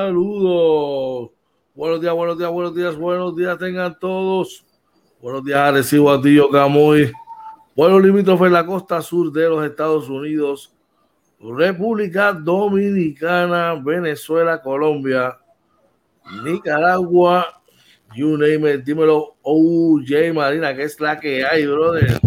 [0.00, 1.30] Saludos.
[1.74, 4.64] Buenos días, buenos días, buenos días, buenos días tengan todos.
[5.20, 7.12] Buenos días, recibo a Tío Camuy.
[7.74, 10.74] Pueblo limítrofe en la costa sur de los Estados Unidos,
[11.40, 15.36] República Dominicana, Venezuela, Colombia,
[16.42, 17.62] Nicaragua,
[18.16, 18.82] you name it.
[18.82, 22.18] Dímelo, OJ Marina, que es la que hay, brother.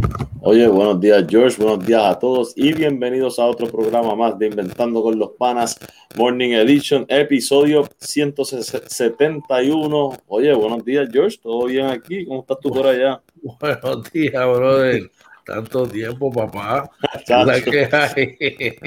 [0.45, 4.47] Oye, buenos días George, buenos días a todos y bienvenidos a otro programa más de
[4.47, 5.79] Inventando con los Panas
[6.17, 10.17] Morning Edition, episodio 171.
[10.27, 12.25] Oye, buenos días George, ¿todo bien aquí?
[12.25, 13.21] ¿Cómo estás tú por allá?
[13.41, 15.09] Buenos días, brother.
[15.45, 16.91] Tanto tiempo, papá.
[17.25, 18.35] que hay?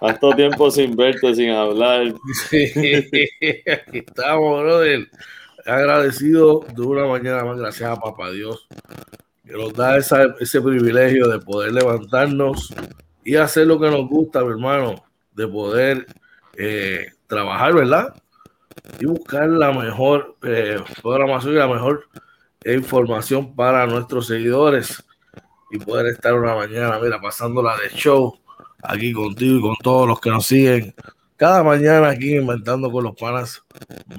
[0.00, 2.14] Tanto tiempo sin verte, sin hablar.
[2.48, 2.72] Sí,
[3.70, 5.08] aquí estamos, brother.
[5.66, 8.66] Agradecido de una mañana más, gracias a papá Dios
[9.48, 12.74] que nos da ese privilegio de poder levantarnos
[13.24, 16.06] y hacer lo que nos gusta, mi hermano, de poder
[16.56, 18.14] eh, trabajar, ¿verdad?
[19.00, 22.04] Y buscar la mejor eh, programación y la mejor
[22.64, 25.02] información para nuestros seguidores
[25.70, 28.38] y poder estar una mañana, mira, pasándola de show
[28.82, 30.94] aquí contigo y con todos los que nos siguen
[31.36, 33.62] cada mañana aquí inventando con los panas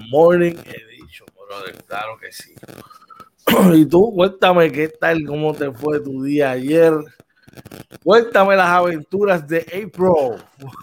[0.09, 2.53] Morning Edition, brother, claro que sí.
[3.75, 6.93] Y tú, cuéntame qué tal, cómo te fue tu día ayer.
[8.03, 10.41] Cuéntame las aventuras de April.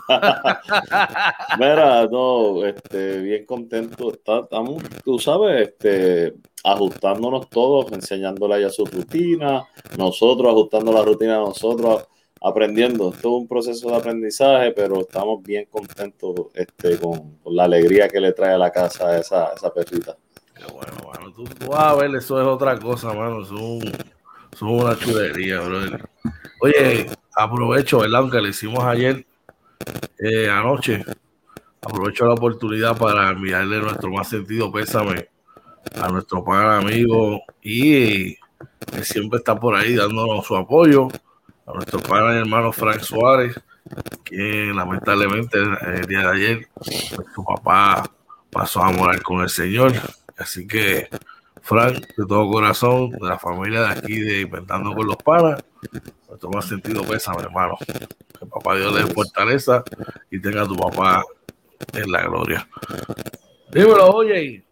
[1.59, 4.13] Mira, no, este, bien contento.
[4.13, 6.35] estamos, tú sabes, este,
[6.65, 9.65] ajustándonos todos, enseñándole a su rutina,
[9.97, 12.07] nosotros ajustando la rutina a nosotros,
[12.41, 13.13] aprendiendo.
[13.13, 18.21] Es todo un proceso de aprendizaje, pero estamos bien contentos este, con, la alegría que
[18.21, 20.17] le trae a la casa esa, esa perrita
[20.73, 23.43] bueno, bueno, tú, vas a ver, eso es otra cosa, mano.
[23.43, 26.09] Es, una chulería, brother.
[26.61, 28.21] Oye, aprovecho, ¿verdad?
[28.21, 29.27] Aunque le hicimos ayer,
[30.19, 31.05] eh, anoche,
[31.83, 35.29] aprovecho la oportunidad para enviarle nuestro más sentido pésame
[35.95, 41.09] a nuestro pan amigo y que siempre está por ahí dándonos su apoyo,
[41.67, 43.61] a nuestro padre hermano Frank Suárez,
[44.25, 46.69] que lamentablemente el día de ayer
[47.35, 48.11] su papá
[48.51, 49.93] pasó a morar con el Señor.
[50.37, 51.09] Así que,
[51.63, 55.65] Frank, de todo corazón, de la familia de aquí de Inventando con los Panas,
[56.29, 57.77] nuestro más sentido pésame, hermano.
[58.39, 59.83] Que papá Dios le dé fortaleza
[60.31, 61.25] y tenga a tu papá
[61.93, 62.69] en la gloria.
[63.73, 64.65] Dímelo, oye,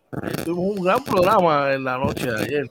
[0.44, 2.70] tuvimos un gran programa en la noche de ayer.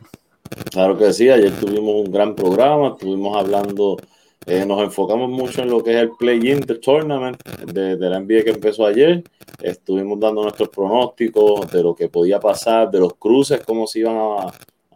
[0.71, 3.97] Claro que sí, ayer tuvimos un gran programa, estuvimos hablando
[4.45, 8.49] eh, nos enfocamos mucho en lo que es el play-in tournament de, la NBA que
[8.49, 9.23] empezó ayer.
[9.61, 14.17] Estuvimos dando nuestros pronósticos de lo que podía pasar, de los cruces, cómo se iban
[14.17, 14.51] a,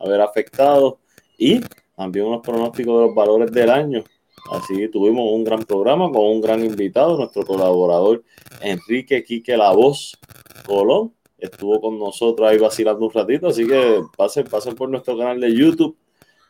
[0.06, 0.96] ver afectados
[1.38, 1.62] y
[1.96, 4.04] también unos pronósticos de los valores del año.
[4.52, 8.24] Así tuvimos un gran programa con un gran invitado, nuestro colaborador
[8.62, 10.18] Enrique Quique La Voz
[10.66, 11.14] Colón.
[11.38, 15.56] Estuvo con nosotros ahí vacilando un ratito, así que pasen, pasen por nuestro canal de
[15.56, 15.98] YouTube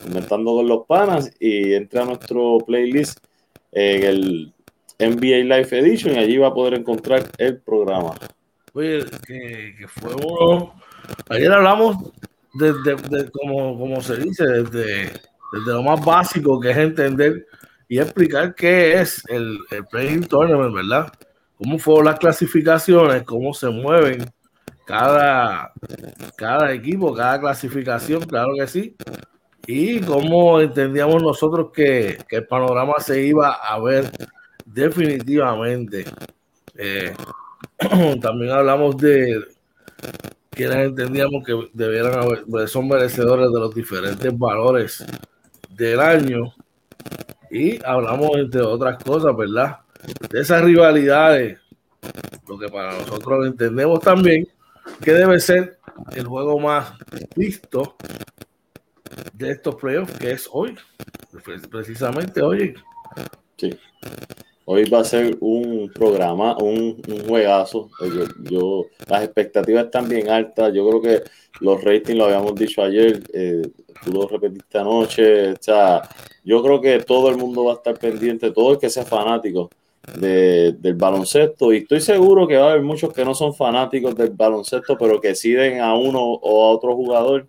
[0.06, 3.20] Inventando con los Panas y entra a nuestro playlist
[3.72, 4.54] en el
[5.00, 8.16] NBA Live Edition y allí va a poder encontrar el programa.
[8.74, 10.74] Oye, que, fue uno.
[11.30, 12.12] Ayer hablamos
[12.54, 15.12] desde, como, como se dice, desde,
[15.52, 17.46] desde lo más básico que es entender
[17.88, 21.12] y explicar qué es el, el Tournament, ¿verdad?
[21.56, 24.26] Cómo fueron las clasificaciones, cómo se mueven
[24.86, 25.74] cada,
[26.36, 28.96] cada equipo, cada clasificación, claro que sí
[29.70, 34.10] y cómo entendíamos nosotros que, el panorama se iba a ver
[34.66, 36.06] definitivamente.
[36.76, 37.14] Eh,
[38.22, 39.44] también hablamos de
[40.52, 45.06] quienes entendíamos que debieran haber, pues, son merecedores de los diferentes valores
[45.70, 46.54] del año.
[47.52, 49.80] Y hablamos, entre otras cosas, ¿verdad?
[50.30, 51.60] De esas rivalidades,
[52.48, 54.48] lo que para nosotros entendemos también
[55.02, 55.78] que debe ser
[56.16, 56.94] el juego más
[57.36, 57.98] visto
[59.34, 60.76] de estos playoffs, que es hoy,
[61.70, 62.76] precisamente hoy.
[63.58, 63.78] Sí.
[64.66, 67.90] Hoy va a ser un programa, un, juegazo.
[68.50, 70.74] Yo, las expectativas están bien altas.
[70.74, 71.24] Yo creo que
[71.62, 73.62] los ratings lo habíamos dicho ayer, eh,
[74.04, 75.52] tú lo repetiste anoche.
[75.54, 76.02] O sea,
[76.44, 79.70] yo creo que todo el mundo va a estar pendiente, todo el que sea fanático
[80.20, 81.72] del baloncesto.
[81.72, 85.22] Y estoy seguro que va a haber muchos que no son fanáticos del baloncesto, pero
[85.22, 87.48] que siguen a uno o a otro jugador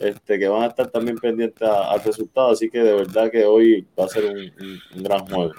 [0.00, 2.50] este, que van a estar también pendientes al resultado.
[2.50, 5.52] Así que de verdad que hoy va a ser un, gran juego.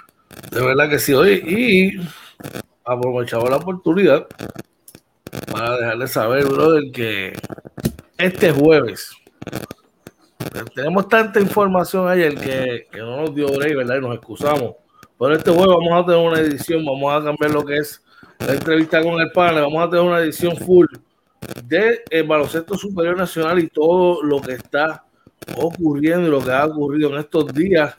[0.50, 1.42] De verdad que sí, hoy.
[1.46, 2.00] Y
[2.84, 4.26] aprovechamos la oportunidad
[5.50, 7.32] para dejarles saber, brother, que
[8.18, 9.12] este jueves
[10.74, 13.96] tenemos tanta información ayer que, que no nos dio break, ¿verdad?
[13.96, 14.74] Y nos excusamos.
[15.18, 18.02] Pero este jueves vamos a tener una edición, vamos a cambiar lo que es
[18.40, 20.86] la entrevista con el panel, vamos a tener una edición full
[21.64, 25.04] de el baloncesto superior nacional y todo lo que está
[25.56, 27.94] ocurriendo y lo que ha ocurrido en estos días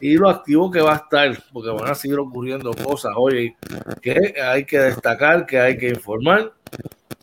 [0.00, 3.56] y lo activo que va a estar, porque van a seguir ocurriendo cosas, oye,
[4.02, 6.52] que hay que destacar, que hay que informar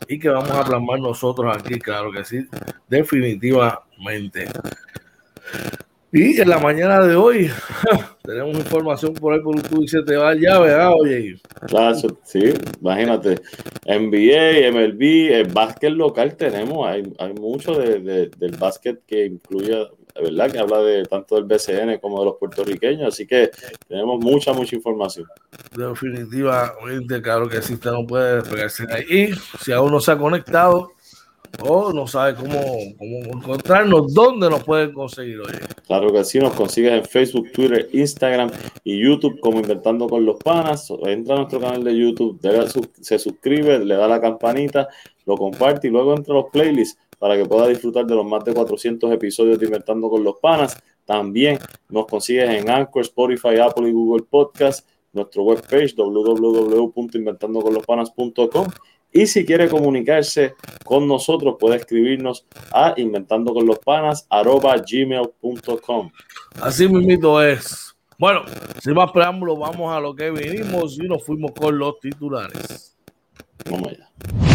[0.08, 2.46] y que vamos a plasmar nosotros aquí, claro que sí,
[2.88, 4.48] definitivamente.
[6.14, 7.50] Y en la mañana de hoy
[8.22, 10.92] tenemos información por ahí por YouTube y se te va ya, ¿verdad?
[11.00, 11.40] Oye.
[11.66, 13.40] Claro, sí, imagínate.
[13.86, 20.52] NBA, MLB, el básquet local tenemos, hay, hay mucho de, del básquet que incluye, ¿verdad?
[20.52, 23.50] Que habla de tanto del BCN como de los puertorriqueños, así que
[23.88, 25.26] tenemos mucha, mucha información.
[25.74, 29.04] Definitivamente, claro que sí, usted no puede despegarse ahí.
[29.08, 30.92] Y si aún no se ha conectado,
[31.60, 32.58] o no sabe cómo,
[32.98, 35.52] cómo encontrarnos, dónde nos pueden conseguir hoy.
[35.86, 38.50] Claro que sí, nos consigues en Facebook, Twitter, Instagram
[38.84, 40.90] y YouTube como Inventando con los Panas.
[41.04, 42.40] Entra a nuestro canal de YouTube,
[43.00, 44.88] se suscribe, le da la campanita,
[45.26, 48.44] lo comparte y luego entra a los playlists para que pueda disfrutar de los más
[48.44, 50.82] de 400 episodios de Inventando con los Panas.
[51.04, 51.58] También
[51.88, 58.66] nos consigues en Anchor, Spotify, Apple y Google Podcast, nuestro webpage www.inventandoconlospanas.com
[59.12, 60.54] y si quiere comunicarse
[60.84, 66.10] con nosotros, puede escribirnos a inventando con los panas gmail.com.
[66.60, 67.94] Así mismo es.
[68.18, 68.42] Bueno,
[68.80, 72.96] sin más preámbulos, vamos a lo que vinimos y nos fuimos con los titulares.
[73.68, 74.51] Vamos allá.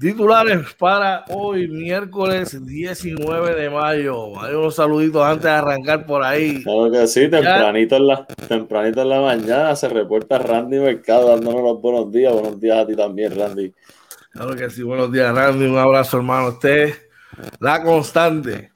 [0.00, 4.40] Titulares para hoy, miércoles 19 de mayo.
[4.40, 6.62] Hay unos saluditos antes de arrancar por ahí.
[6.62, 11.62] Claro que sí, tempranito en, la, tempranito en la mañana se reporta Randy Mercado dándonos
[11.62, 12.32] los buenos días.
[12.32, 13.74] Buenos días a ti también, Randy.
[14.30, 15.66] Claro que sí, buenos días, Randy.
[15.66, 16.50] Un abrazo, hermano.
[16.50, 16.94] Usted,
[17.58, 18.70] la constante.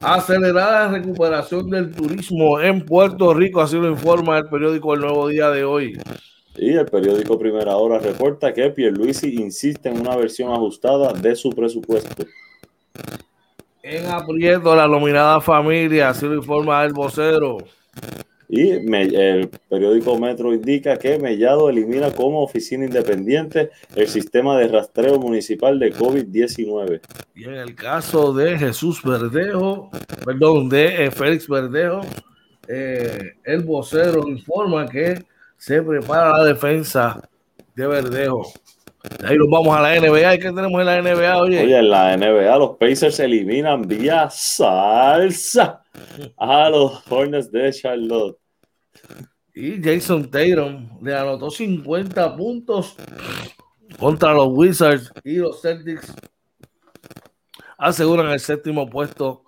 [0.00, 5.50] Acelerada recuperación del turismo en Puerto Rico, así lo informa el periódico El Nuevo Día
[5.50, 5.98] de hoy.
[6.56, 11.50] Y el periódico Primera Hora reporta que Pierluisi insiste en una versión ajustada de su
[11.50, 12.24] presupuesto.
[13.82, 17.58] En aprieto la nominada familia, así lo informa el vocero.
[18.48, 25.18] Y el periódico Metro indica que Mellado elimina como oficina independiente el sistema de rastreo
[25.18, 27.00] municipal de COVID-19.
[27.34, 29.90] Y en el caso de Jesús Verdejo,
[30.24, 32.02] perdón, de Félix Verdejo,
[32.68, 35.24] eh, el vocero informa que
[35.64, 37.26] se prepara la defensa
[37.74, 38.52] de Verdejo.
[39.24, 40.34] ahí nos vamos a la NBA.
[40.34, 41.38] ¿Y qué tenemos en la NBA?
[41.38, 45.82] Oye, oye en la NBA los Pacers eliminan vía salsa
[46.36, 48.38] a los Hornets de Charlotte.
[49.54, 52.96] Y Jason Tatum le anotó 50 puntos
[53.98, 56.12] contra los Wizards y los Celtics
[57.78, 59.44] aseguran el séptimo puesto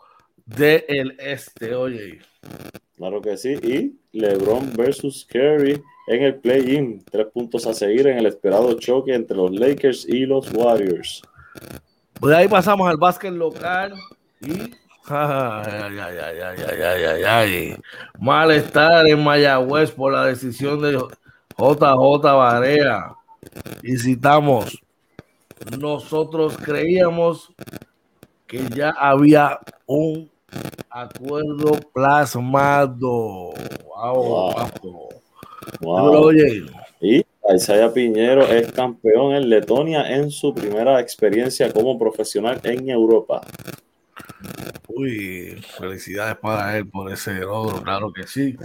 [0.47, 1.75] del este.
[1.75, 2.21] Oye.
[2.97, 3.53] Claro que sí.
[3.63, 7.05] Y LeBron versus Curry en el play-in.
[7.11, 11.23] Tres puntos a seguir en el esperado choque entre los Lakers y los Warriors.
[12.21, 13.95] Pues ahí pasamos al básquet local
[14.41, 14.73] y
[15.09, 16.19] ay, ay,
[17.05, 17.77] ay, ay,
[18.19, 20.99] malestar en Mayagüez por la decisión de
[21.59, 23.15] JJ Barea.
[23.83, 24.83] Y citamos,
[25.79, 27.53] nosotros creíamos
[28.47, 30.31] que ya había un
[30.91, 33.53] acuerdo plasmado.
[33.85, 35.09] Wow, wow.
[37.01, 43.43] Y Isaiah Piñero es campeón en Letonia en su primera experiencia como profesional en Europa.
[44.89, 48.57] Uy, felicidades para él por ese logro, claro que sí.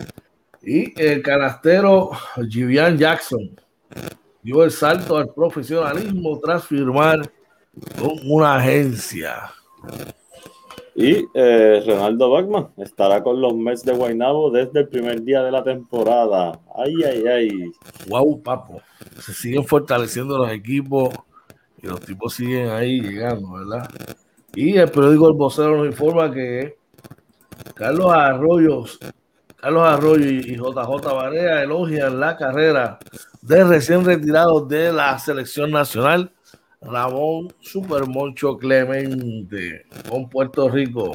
[0.63, 2.11] Y el canastero
[2.49, 3.59] Jivian Jackson
[4.41, 7.29] dio el salto al profesionalismo tras firmar
[7.99, 9.51] con una agencia.
[10.93, 15.51] Y eh, Ronaldo Bachman estará con los Mets de Guaynabo desde el primer día de
[15.51, 16.59] la temporada.
[16.75, 17.71] Ay, ay, ay.
[18.09, 18.81] Wow, papo.
[19.19, 21.13] Se siguen fortaleciendo los equipos
[21.81, 23.89] y los tipos siguen ahí llegando, ¿verdad?
[24.53, 26.75] Y el periódico El Vocero nos informa que
[27.73, 28.83] Carlos Arroyo,
[29.55, 32.99] Carlos Arroyo y JJ Barea elogian la carrera
[33.41, 36.33] de recién retirados de la selección nacional
[36.81, 41.11] Ramón Supermoncho Clemente con Puerto Rico.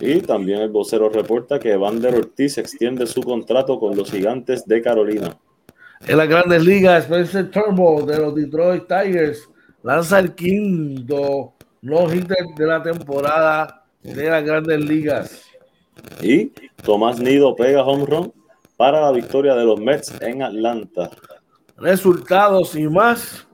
[0.00, 4.82] Y también el vocero reporta que Vander Ortiz extiende su contrato con los gigantes de
[4.82, 5.36] Carolina.
[6.06, 9.48] En las grandes ligas, Spencer Turbo de los Detroit Tigers
[9.82, 15.44] lanza el quinto no hitter de la temporada de las grandes ligas.
[16.20, 18.32] Y Tomás Nido pega home run
[18.76, 21.10] para la victoria de los Mets en Atlanta.
[21.76, 23.46] Resultados y más.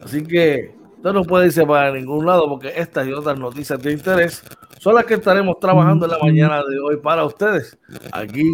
[0.00, 3.92] Así que usted no puede irse para ningún lado porque estas y otras noticias de
[3.92, 4.42] interés
[4.80, 7.78] son las que estaremos trabajando en la mañana de hoy para ustedes
[8.12, 8.44] aquí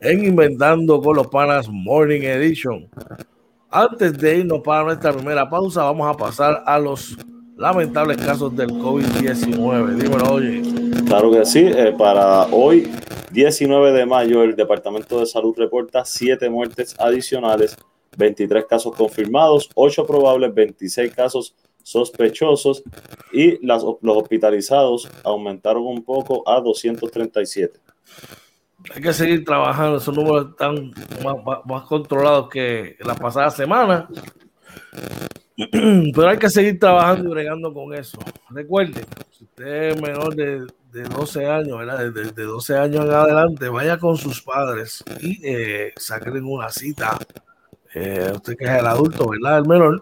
[0.00, 2.88] en Inventando con los Panas Morning Edition.
[3.70, 7.16] Antes de irnos para nuestra primera pausa, vamos a pasar a los
[7.56, 9.94] lamentables casos del COVID-19.
[9.94, 10.62] Dímelo, oye.
[11.06, 11.60] Claro que sí.
[11.60, 12.90] Eh, para hoy,
[13.30, 17.76] 19 de mayo, el Departamento de Salud reporta 7 muertes adicionales,
[18.16, 22.82] 23 casos confirmados, 8 probables, 26 casos sospechosos
[23.32, 27.80] y las, los hospitalizados aumentaron un poco a 237.
[28.94, 30.92] Hay que seguir trabajando, esos números están
[31.64, 34.08] más, controlados que la pasada semana.
[35.70, 38.18] Pero hay que seguir trabajando y bregando con eso.
[38.50, 42.12] Recuerden, si usted es menor de, 12 años, ¿verdad?
[42.12, 47.18] De, 12 años en adelante, vaya con sus padres y eh, saquen una cita.
[47.94, 49.58] Eh, usted que es el adulto, ¿verdad?
[49.58, 50.00] El menor,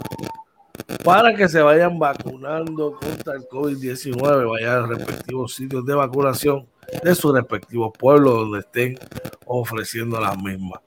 [1.04, 6.66] para que se vayan vacunando contra el COVID-19, vayan a los respectivos sitios de vacunación
[7.02, 8.98] de sus respectivos pueblos donde estén
[9.46, 10.80] ofreciendo las mismas.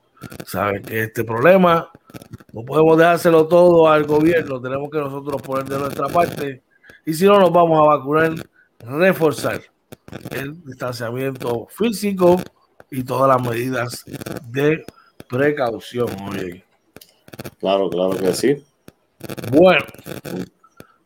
[0.46, 1.92] Saben que este problema
[2.52, 6.62] no podemos dejárselo todo al gobierno, tenemos que nosotros poner de nuestra parte
[7.06, 8.34] y si no nos vamos a vacunar,
[8.80, 9.62] reforzar
[10.32, 12.40] el distanciamiento físico
[12.90, 14.06] y todas las medidas
[14.50, 14.86] de
[15.28, 16.08] precaución.
[17.60, 18.64] Claro, claro que sí.
[19.51, 19.86] Bueno,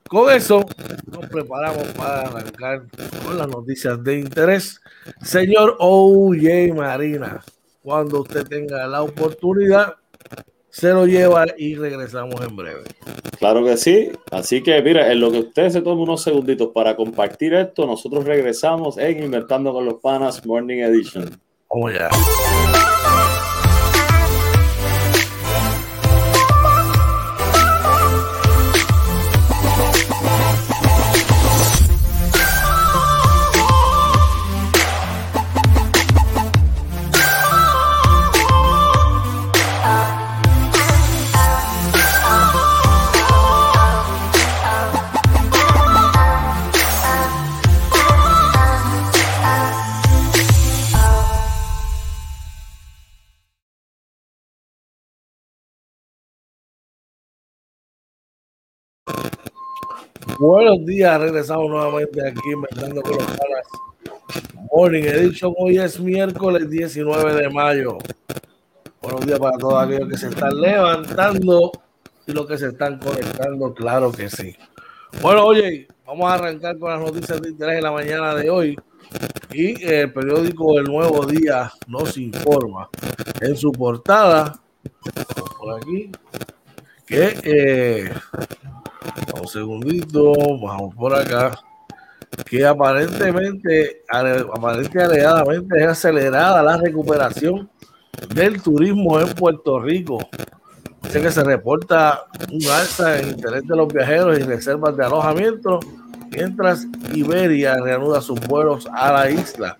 [0.07, 0.65] con eso
[1.11, 2.83] nos preparamos para arrancar
[3.25, 4.79] con las noticias de interés.
[5.21, 7.43] Señor OJ Marina,
[7.81, 9.95] cuando usted tenga la oportunidad,
[10.69, 12.83] se lo lleva y regresamos en breve.
[13.39, 14.11] Claro que sí.
[14.31, 18.25] Así que, mira, en lo que usted se toma unos segunditos para compartir esto, nosotros
[18.25, 21.29] regresamos en Inventando con los Panas Morning Edition.
[21.69, 22.09] Vamos ya.
[60.39, 63.65] Buenos días, regresamos nuevamente aquí Inventando con los Panas
[64.71, 65.51] Morning Edition.
[65.57, 67.97] Hoy es miércoles 19 de mayo.
[69.01, 71.71] Buenos días para todos aquellos que se están levantando
[72.27, 74.55] y los que se están conectando, claro que sí.
[75.23, 78.77] Bueno, oye, vamos a arrancar con las noticias de interés en la mañana de hoy.
[79.51, 82.89] Y el periódico El Nuevo Día nos informa
[83.41, 84.59] en su portada,
[85.57, 86.11] por aquí,
[87.07, 88.11] que eh,
[89.39, 91.57] un segundito, vamos por acá.
[92.45, 97.69] Que aparentemente, aparentemente alegadamente es acelerada la recuperación
[98.33, 100.19] del turismo en Puerto Rico.
[101.03, 105.79] Dice que se reporta un alza en interés de los viajeros y reservas de alojamiento,
[106.31, 109.77] mientras Iberia reanuda sus vuelos a la isla.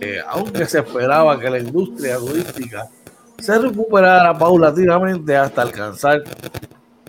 [0.00, 2.88] Eh, aunque se esperaba que la industria turística
[3.38, 6.22] se recuperara paulatinamente hasta alcanzar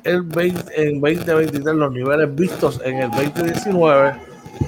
[0.04, 4.16] el 20, en 2023 los niveles vistos en el 2019,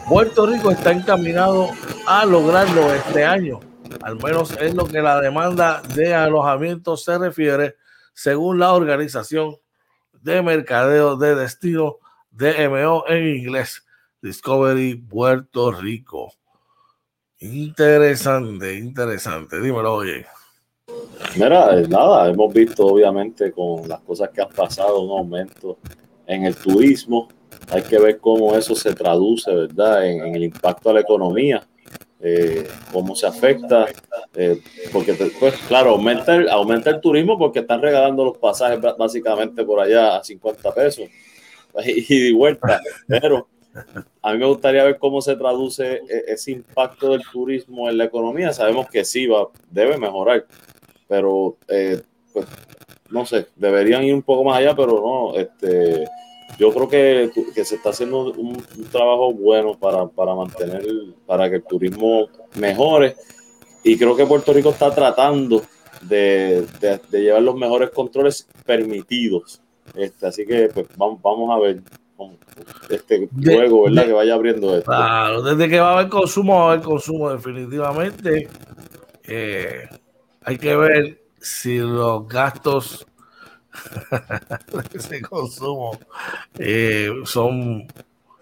[0.08, 1.70] Puerto Rico está encaminado
[2.08, 3.60] a lograrlo este año,
[4.02, 7.76] al menos es lo que la demanda de alojamiento se refiere,
[8.14, 9.58] según la organización
[10.14, 11.98] de mercadeo de destino
[12.32, 13.86] DMO en inglés,
[14.22, 16.34] Discovery Puerto Rico.
[17.40, 19.60] Interesante, interesante.
[19.60, 20.26] Dímelo, oye.
[21.36, 25.78] Mira, eh, nada, hemos visto obviamente con las cosas que han pasado un aumento
[26.28, 27.28] en el turismo.
[27.70, 30.08] Hay que ver cómo eso se traduce, ¿verdad?
[30.08, 31.62] En, el impacto a la economía,
[32.22, 33.88] eh, cómo se afecta,
[34.36, 34.62] eh,
[34.92, 39.80] porque pues claro, aumenta el, aumenta el turismo porque están regalando los pasajes básicamente por
[39.80, 41.06] allá a 50 pesos
[41.86, 43.48] y de vuelta, pero
[44.22, 48.54] a mí me gustaría ver cómo se traduce ese impacto del turismo en la economía.
[48.54, 50.46] Sabemos que sí va, debe mejorar,
[51.08, 52.02] pero eh,
[52.34, 52.46] pues,
[53.10, 56.06] no sé, deberían ir un poco más allá, pero no, este,
[56.58, 60.84] yo creo que, que se está haciendo un, trabajo bueno para, para, mantener,
[61.26, 63.16] para que el turismo mejore
[63.84, 65.62] y creo que Puerto Rico está tratando
[66.02, 69.62] de, de, llevar los mejores controles permitidos.
[69.94, 71.82] Este, así que pues vamos, vamos a ver
[72.90, 74.06] este juego, ¿verdad?
[74.06, 74.90] que vaya abriendo esto.
[74.90, 78.48] Claro, desde que va a haber consumo, va a haber consumo definitivamente.
[79.28, 79.88] Eh,
[80.46, 83.06] hay que ver si los gastos
[85.10, 86.00] de consumo
[86.60, 87.88] eh, son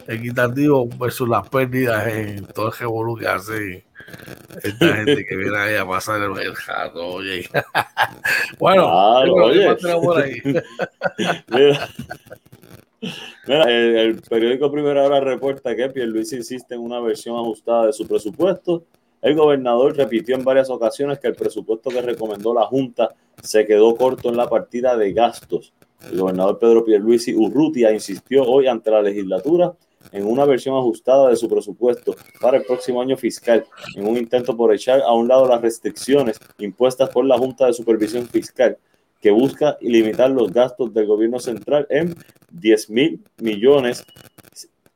[0.05, 3.85] equitativos versus las pérdidas en todo el revolú que hace
[4.61, 7.49] esta gente que viene ahí a pasar el, el jato, oye.
[8.59, 9.77] bueno, oye.
[13.47, 18.07] Mira, el, periódico Primera Hora reporta que Luis insiste en una versión ajustada de su
[18.07, 18.85] presupuesto.
[19.23, 23.95] El gobernador repitió en varias ocasiones que el presupuesto que recomendó la Junta se quedó
[23.95, 25.73] corto en la partida de gastos.
[26.11, 29.73] El gobernador Pedro Pierluisi Urrutia insistió hoy ante la legislatura
[30.11, 33.65] en una versión ajustada de su presupuesto para el próximo año fiscal,
[33.95, 37.73] en un intento por echar a un lado las restricciones impuestas por la Junta de
[37.73, 38.77] Supervisión Fiscal,
[39.21, 42.13] que busca limitar los gastos del gobierno central en
[42.51, 44.03] 10 mil millones,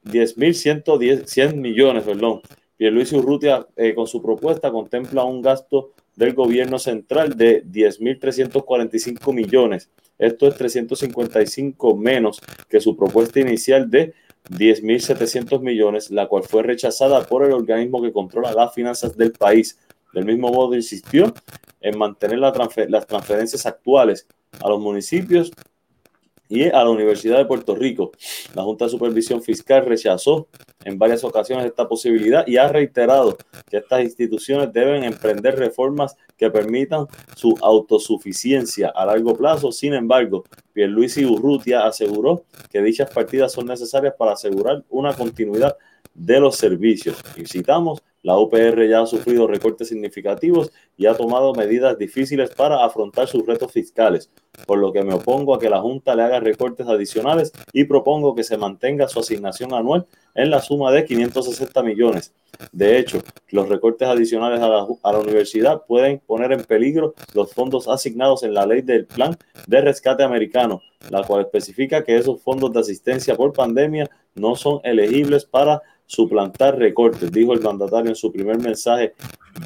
[0.03, 2.41] 10 mil 100 millones, perdón.
[2.79, 9.89] Luis Urrutia eh, con su propuesta contempla un gasto del gobierno central de 10.345 millones.
[10.17, 14.13] Esto es 355 menos que su propuesta inicial de
[14.49, 19.79] 10.700 millones, la cual fue rechazada por el organismo que controla las finanzas del país.
[20.13, 21.33] Del mismo modo, insistió
[21.81, 24.27] en mantener las transferencias actuales
[24.59, 25.51] a los municipios
[26.49, 28.11] y a la Universidad de Puerto Rico.
[28.55, 30.47] La Junta de Supervisión Fiscal rechazó
[30.83, 33.37] en varias ocasiones esta posibilidad y ha reiterado
[33.69, 39.71] que estas instituciones deben emprender reformas que permitan su autosuficiencia a largo plazo.
[39.71, 45.75] Sin embargo, Pierluisi Urrutia aseguró que dichas partidas son necesarias para asegurar una continuidad
[46.13, 47.17] de los servicios.
[47.35, 52.83] Y citamos, la UPR ya ha sufrido recortes significativos y ha tomado medidas difíciles para
[52.83, 54.29] afrontar sus retos fiscales,
[54.65, 58.35] por lo que me opongo a que la Junta le haga recortes adicionales y propongo
[58.35, 62.33] que se mantenga su asignación anual en la suma de 560 millones.
[62.73, 67.53] De hecho, los recortes adicionales a la, a la, universidad pueden poner en peligro los
[67.53, 69.37] fondos asignados en la ley del Plan
[69.67, 74.81] de Rescate Americano, la cual especifica que esos fondos de asistencia por pandemia no son
[74.83, 79.13] elegibles para suplantar recortes, dijo el mandatario en su primer mensaje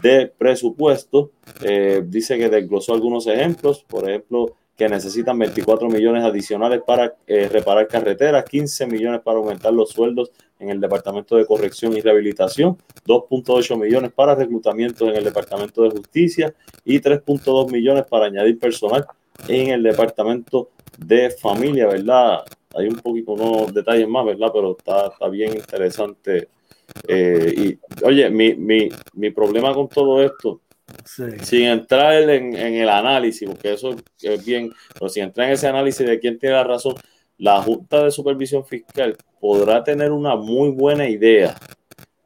[0.02, 1.32] de presupuesto.
[1.64, 7.48] Eh, dice que desglosó algunos ejemplos, por ejemplo, que necesitan 24 millones adicionales para eh,
[7.48, 12.78] reparar carreteras, 15 millones para aumentar los sueldos en el Departamento de Corrección y Rehabilitación,
[13.06, 19.06] 2.8 millones para reclutamiento en el Departamento de Justicia y 3.2 millones para añadir personal
[19.48, 22.40] en el Departamento de Familia, ¿verdad?
[22.74, 24.50] Hay un poquito unos detalles más, ¿verdad?
[24.54, 26.50] Pero está, está bien interesante.
[27.08, 30.62] Eh, y oye, mi, mi, mi, problema con todo esto,
[31.42, 35.68] sin entrar en, en, el análisis, porque eso es bien, pero sin entrar en ese
[35.68, 36.96] análisis de quién tiene la razón,
[37.38, 41.58] la Junta de Supervisión Fiscal podrá tener una muy buena idea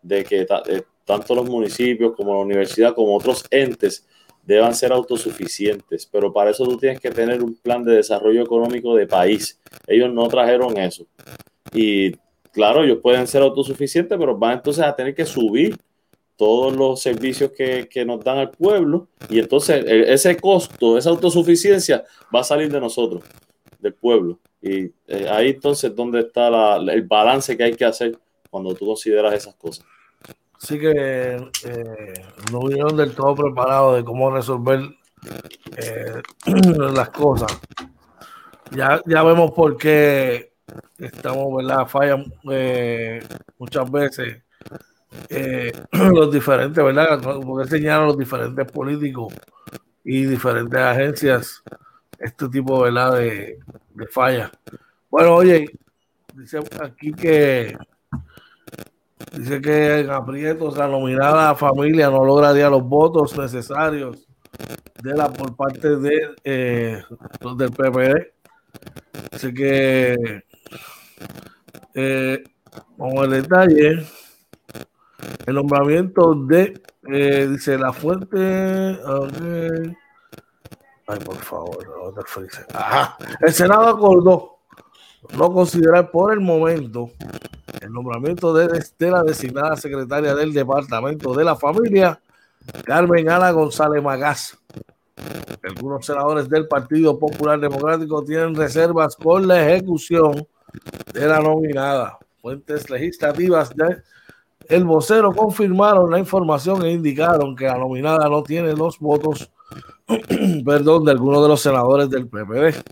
[0.01, 4.05] de que eh, tanto los municipios como la universidad, como otros entes,
[4.45, 8.95] deban ser autosuficientes, pero para eso tú tienes que tener un plan de desarrollo económico
[8.95, 9.59] de país.
[9.87, 11.07] Ellos no trajeron eso.
[11.73, 12.11] Y
[12.51, 15.75] claro, ellos pueden ser autosuficientes, pero van entonces a tener que subir
[16.37, 22.03] todos los servicios que, nos dan al pueblo y entonces e, ese costo, esa autosuficiencia
[22.33, 23.23] va a salir de nosotros,
[23.79, 24.39] del pueblo.
[24.61, 28.17] Y eh, ahí entonces donde está el balance que hay que hacer
[28.49, 29.85] cuando tú consideras esas cosas.
[30.61, 32.13] Así que eh,
[32.51, 34.81] no vinieron del todo preparados de cómo resolver
[35.77, 36.21] eh,
[36.93, 37.59] las cosas.
[38.71, 40.53] Ya, ya vemos por qué
[40.97, 41.87] estamos, ¿verdad?
[41.87, 43.21] Fallan eh,
[43.59, 44.41] muchas veces
[45.91, 47.19] los diferentes, ¿verdad?
[47.21, 49.33] Porque señalan los diferentes políticos
[50.03, 51.63] y diferentes agencias
[52.19, 53.17] este tipo, ¿verdad?
[53.17, 53.59] De,
[53.93, 54.51] de fallas.
[55.09, 55.69] Bueno, oye,
[56.33, 57.77] dice aquí que
[59.33, 64.27] Dice que en aprietos la nominada familia no lograría los votos necesarios
[65.01, 67.03] de la por parte de eh,
[67.57, 68.33] del PPD.
[69.31, 70.43] Así que
[71.93, 72.43] eh,
[72.97, 74.05] con el detalle,
[75.45, 78.97] el nombramiento de eh, dice la fuente.
[81.07, 81.77] Ay, por favor,
[83.41, 84.59] El Senado acordó
[85.37, 87.11] no considerar por el momento
[87.85, 92.19] el nombramiento de, la designada secretaria del Departamento de la Familia,
[92.83, 94.57] Carmen Ana González Magás.
[95.63, 100.47] Algunos senadores del Partido Popular Democrático tienen reservas con la ejecución
[101.13, 102.17] de la nominada.
[102.41, 103.97] Fuentes legislativas de
[104.67, 109.51] el vocero confirmaron la información e indicaron que la nominada no tiene los votos,
[110.65, 112.83] perdón, de algunos de los senadores del PPD.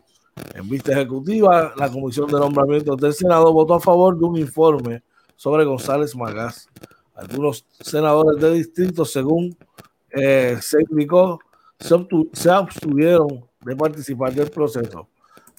[0.53, 5.03] En vista ejecutiva, la Comisión de Nombramientos del Senado votó a favor de un informe
[5.35, 6.69] sobre González Magás.
[7.15, 9.55] Algunos senadores de distrito, según
[10.09, 11.39] eh, se indicó,
[11.79, 15.07] se, abstuvieron de participar del proceso.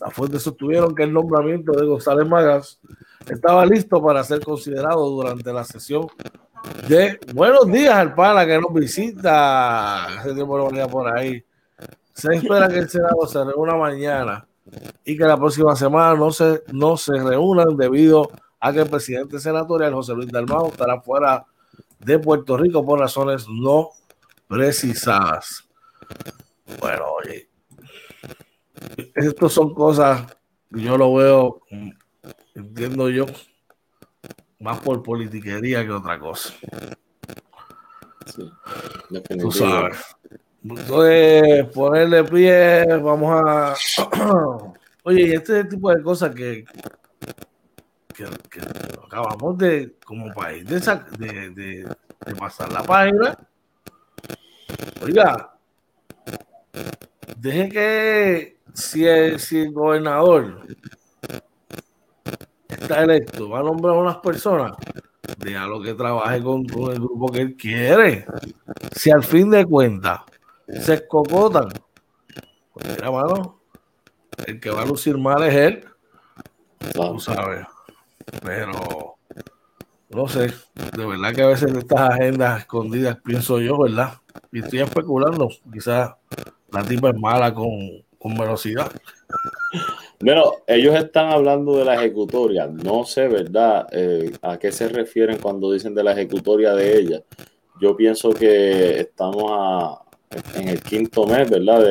[0.00, 2.80] Las fuentes sostuvieron que el nombramiento de González Magás
[3.28, 6.06] estaba listo para ser considerado durante la sesión
[6.88, 10.24] de Buenos días al pana que nos visita.
[10.24, 11.44] No por ahí.
[12.12, 14.46] Se espera que el Senado se reúna mañana
[15.04, 19.38] y que la próxima semana no se, no se reúnan debido a que el presidente
[19.38, 21.44] senatorial José Luis Dalmau estará fuera
[21.98, 23.90] de Puerto Rico por razones no
[24.48, 25.68] precisadas.
[26.80, 27.48] Bueno, oye,
[29.14, 30.26] estas son cosas
[30.72, 31.60] que yo lo veo,
[32.54, 33.26] entiendo yo,
[34.60, 36.54] más por politiquería que otra cosa.
[38.26, 38.50] Sí,
[39.38, 39.98] Tú sabes.
[40.64, 43.74] Entonces, ponerle pie, vamos a.
[45.02, 46.64] Oye, y este tipo de cosas que,
[48.14, 48.24] que,
[49.04, 50.80] acabamos de, como país, de,
[51.18, 53.36] de, de, pasar la página.
[55.02, 55.54] Oiga,
[57.36, 60.66] deje que si el, si el gobernador
[62.66, 64.72] está electo, va a nombrar a unas personas,
[65.68, 68.24] lo que trabaje con, el grupo que él quiere.
[68.92, 70.20] Si al fin de cuentas
[70.68, 71.68] se escocotan,
[72.72, 73.60] pues mira, mano,
[74.46, 75.84] el que va a lucir mal es él.
[76.92, 77.66] Tú sabes.
[78.42, 79.16] Pero
[80.10, 80.52] no sé,
[80.96, 84.14] de verdad que a veces estas agendas escondidas pienso yo, ¿verdad?
[84.52, 86.14] Y estoy especulando, quizás
[86.70, 87.68] la tipa es mala con,
[88.18, 88.90] con velocidad.
[90.20, 92.66] Bueno, ellos están hablando de la ejecutoria.
[92.66, 93.86] No sé, ¿verdad?
[93.92, 97.22] Eh, ¿A qué se refieren cuando dicen de la ejecutoria de ella?
[97.80, 99.98] Yo pienso que estamos
[100.54, 101.82] en el quinto mes, ¿verdad?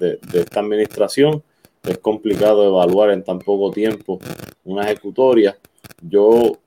[0.00, 1.42] De, esta administración.
[1.82, 4.18] Es complicado evaluar en tan poco tiempo
[4.64, 5.56] una ejecutoria.
[6.02, 6.58] Yo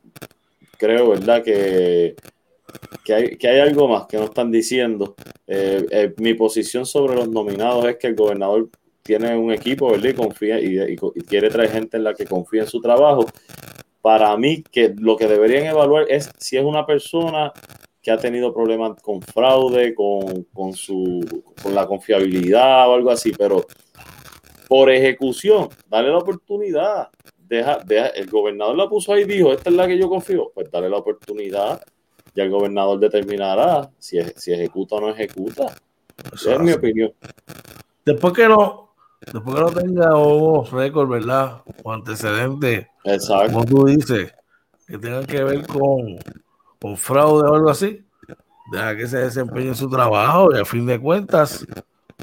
[0.77, 1.43] creo, ¿verdad?
[1.43, 2.15] Que,
[3.03, 5.15] que, hay, algo más que no están diciendo.
[5.45, 8.69] Eh, eh, mi posición sobre los nominados es que el gobernador
[9.03, 10.09] tiene un equipo, ¿verdad?
[10.09, 10.95] Y confía y,
[11.27, 13.25] quiere traer gente en la que confía en su trabajo.
[14.01, 17.51] Para mí, que lo que deberían evaluar es si es una persona
[18.01, 23.31] que ha tenido problemas con fraude, con, con, su, con la confiabilidad o algo así,
[23.37, 23.65] pero
[24.67, 27.09] por ejecución, dale la oportunidad.
[27.37, 30.51] Deja, deja, el gobernador la puso ahí y dijo, esta es la que yo confío,
[30.53, 31.81] pues dale la oportunidad
[32.35, 35.75] y el gobernador determinará si, si ejecuta o no ejecuta.
[36.33, 37.11] Esa es mi opinión.
[38.05, 41.63] Después que no, después que no tenga un récord, ¿verdad?
[41.83, 42.87] O antecedentes,
[43.51, 44.33] como tú dices,
[44.87, 46.17] que tengan que ver con,
[46.81, 48.03] con fraude o algo así,
[48.71, 51.65] deja que se desempeñe su trabajo y a fin de cuentas,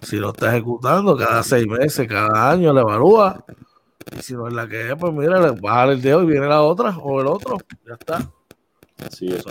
[0.03, 3.45] si lo está ejecutando cada seis meses, cada año, le evalúa.
[4.17, 6.47] Y si no es la que es, pues mira, le baja el dedo y viene
[6.47, 7.59] la otra o el otro.
[7.87, 8.31] Ya está.
[9.05, 9.45] Así es.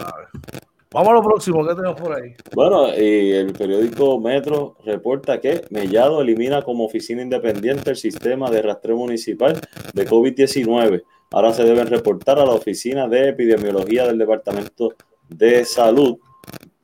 [0.92, 2.34] Vamos a lo próximo, ¿qué tenemos por ahí?
[2.54, 8.62] Bueno, y el periódico Metro reporta que Mellado elimina como oficina independiente el sistema de
[8.62, 9.60] rastreo municipal
[9.94, 11.04] de COVID-19.
[11.32, 14.94] Ahora se deben reportar a la oficina de epidemiología del Departamento
[15.28, 16.18] de Salud.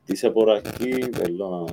[0.06, 1.66] Dice por aquí, perdón,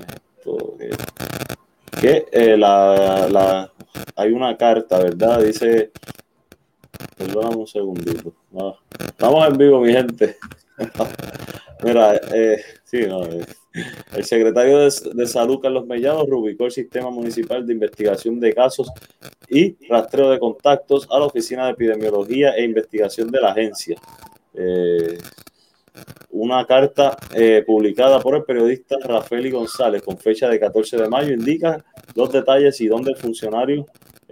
[1.99, 3.71] que eh, la,
[4.15, 5.41] hay una carta, ¿verdad?
[5.41, 5.91] Dice,
[7.19, 8.34] perdóname un segundito.
[8.97, 10.38] Estamos en vivo, mi gente.
[11.84, 13.45] Mira, eh, sí, no, eh,
[14.15, 18.89] el secretario de, Salud, Carlos Mellado, rubicó el Sistema Municipal de Investigación de Casos
[19.49, 23.97] y Rastreo de Contactos a la Oficina de Epidemiología e Investigación de la agencia.
[24.53, 25.17] Eh,
[26.32, 27.17] una carta
[27.65, 31.84] publicada por el periodista Rafael González con fecha de 14 de mayo indica
[32.15, 33.86] los detalles y dónde el funcionario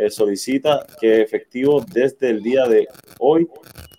[0.09, 2.87] solicita que efectivo desde el día de
[3.19, 3.47] hoy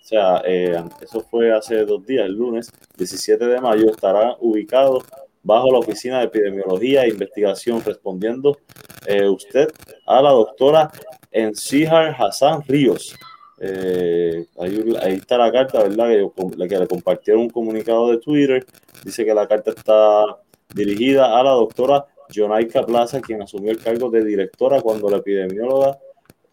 [0.09, 5.03] o sea, eh, eso fue hace dos días, el lunes 17 de mayo, estará ubicado
[5.43, 8.57] bajo la Oficina de Epidemiología e Investigación, respondiendo
[9.05, 9.71] eh, usted
[10.07, 10.89] a la doctora
[11.31, 13.15] Encíjar Hassan Ríos.
[13.59, 16.07] Eh, ahí, está la carta, ¿verdad?
[16.07, 18.65] Que, que le compartieron un comunicado de Twitter.
[19.03, 20.25] Dice que la carta está
[20.73, 25.99] dirigida a la doctora Jonaika Plaza, quien asumió el cargo de directora cuando la epidemióloga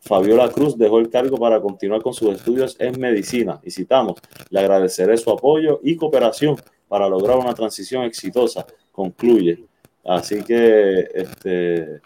[0.01, 4.61] Fabiola Cruz dejó el cargo para continuar con sus estudios en medicina y citamos, le
[4.61, 9.65] agradeceré su apoyo y cooperación para lograr una transición exitosa, concluye.
[10.05, 12.01] Así que, este,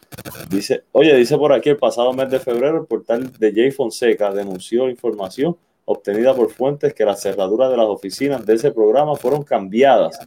[0.49, 4.33] dice, oye, dice por aquí el pasado mes de febrero, el portal de Jay Fonseca
[4.33, 9.43] denunció información obtenida por fuentes que las cerraduras de las oficinas de ese programa fueron
[9.43, 10.19] cambiadas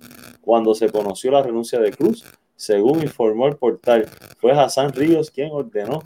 [0.41, 2.23] cuando se conoció la renuncia de Cruz.
[2.56, 4.08] Según informó el portal,
[4.39, 6.02] fue Hassan Ríos quien ordenó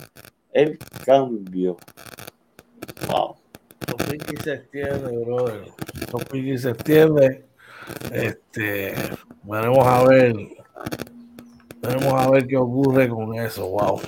[0.52, 1.76] el cambio.
[3.06, 3.36] Wow.
[3.86, 5.64] Topiqui se extiende, brother.
[6.10, 7.44] Topiqui se extiende.
[8.12, 8.94] Este,
[9.44, 10.34] veremos a ver.
[11.80, 13.68] Veremos a ver qué ocurre con eso.
[13.68, 14.00] Wow.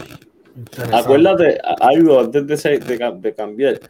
[0.92, 3.81] Acuérdate, algo antes de, de, de cambiar.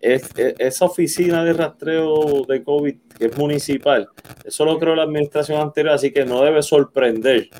[0.00, 4.08] Es, esa oficina de rastreo de COVID que es municipal,
[4.46, 7.50] eso lo creó la administración anterior, así que no debe sorprender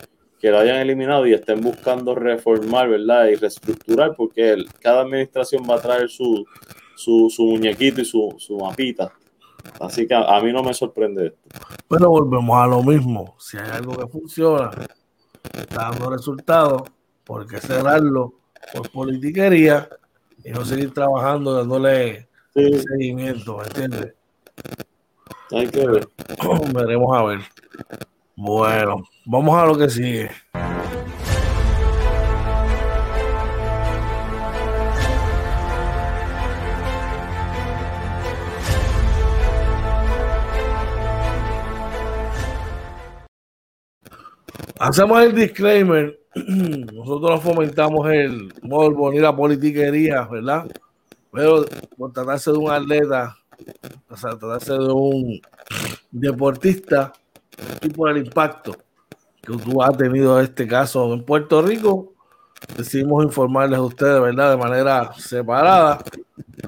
[0.41, 3.27] que lo hayan eliminado y estén buscando reformar, ¿verdad?
[3.27, 6.47] Y reestructurar, porque cada administración va a traer su,
[6.97, 9.13] su, muñequito y su, su, mapita.
[9.79, 11.39] Así que a, mí no me sorprende esto.
[11.91, 13.37] Bueno, volvemos a lo mismo.
[13.39, 14.71] Si hay algo que funciona,
[15.53, 16.83] está dando resultados,
[17.23, 18.33] ¿por qué cerrarlo
[18.73, 19.91] por politiquería
[20.43, 23.59] y no seguir trabajando dándole seguimiento?
[23.59, 24.15] ¿Me entiendes?
[25.53, 26.09] Hay que ver.
[26.73, 27.41] Veremos a ver.
[28.37, 30.31] Bueno, vamos a lo que sigue.
[44.79, 46.19] Hacemos el disclaimer.
[46.35, 50.71] Nosotros fomentamos el morbo ni la politiquería, ¿verdad?
[51.33, 51.67] Pero
[51.99, 53.37] por tratarse de un atleta,
[54.09, 55.41] o sea, tratarse de un
[56.11, 57.13] deportista,
[57.83, 58.77] y por el impacto
[59.43, 62.13] que tú has tenido este caso en Puerto Rico,
[62.77, 64.51] decidimos informarles a ustedes, ¿verdad?
[64.51, 66.03] De manera separada,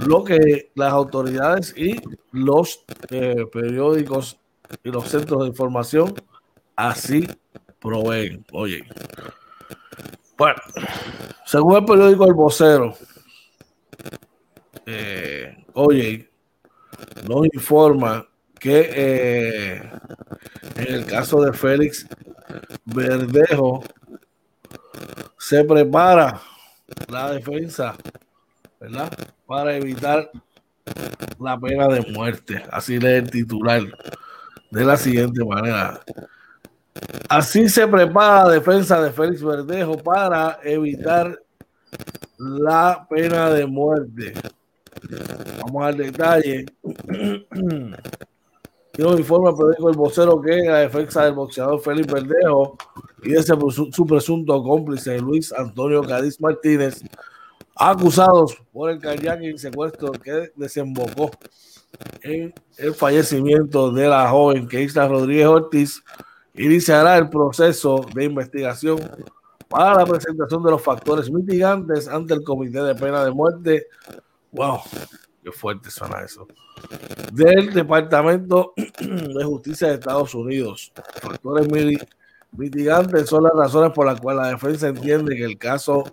[0.07, 2.01] lo que las autoridades y
[2.33, 4.39] los eh, periódicos
[4.83, 6.15] y los centros de información
[6.77, 7.29] así
[7.79, 8.45] proveen.
[8.53, 8.85] Oye,
[10.39, 10.57] bueno,
[11.45, 12.95] según el periódico El Vocero,
[14.87, 16.32] eh, oye,
[17.29, 18.27] nos informa
[18.59, 19.83] que eh,
[20.77, 22.07] en el caso de Félix
[22.85, 23.83] Verdejo
[25.39, 26.41] se prepara
[27.09, 27.95] la defensa,
[28.81, 29.11] ¿verdad?
[29.47, 30.31] Para evitar
[31.41, 32.63] la pena de muerte.
[32.71, 33.83] Así lee el titular
[34.71, 36.01] de la siguiente manera.
[37.29, 41.39] Así se prepara la defensa de Félix Verdejo para evitar
[42.39, 44.35] la pena de muerte.
[45.61, 46.67] Vamos al detalle.
[48.93, 52.77] Quiero informe el periódico El Vocero que la defensa del boxeador Félix Verdejo
[53.23, 57.03] y de su presunto cómplice Luis Antonio Cádiz Martínez,
[57.75, 61.31] acusados por el kayak y secuestro que desembocó
[62.21, 66.03] en el fallecimiento de la joven Keisla Rodríguez Ortiz,
[66.55, 69.01] iniciará el proceso de investigación
[69.69, 73.87] para la presentación de los factores mitigantes ante el Comité de Pena de Muerte.
[74.53, 74.81] ¡Wow!
[75.43, 76.47] ¡Qué fuerte suena eso!
[77.33, 80.93] del Departamento de Justicia de Estados Unidos.
[81.21, 81.67] Factores
[82.53, 86.05] mitigantes son las razones por las cuales la defensa entiende que el caso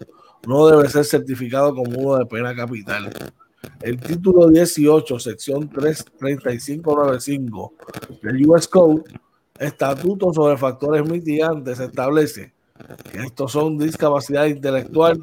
[0.47, 3.11] no debe ser certificado como uno de pena capital.
[3.81, 7.73] El título 18, sección 33595
[8.21, 9.03] del US Code,
[9.59, 12.53] Estatuto sobre factores mitigantes, establece
[13.11, 15.21] que estos son discapacidad intelectual,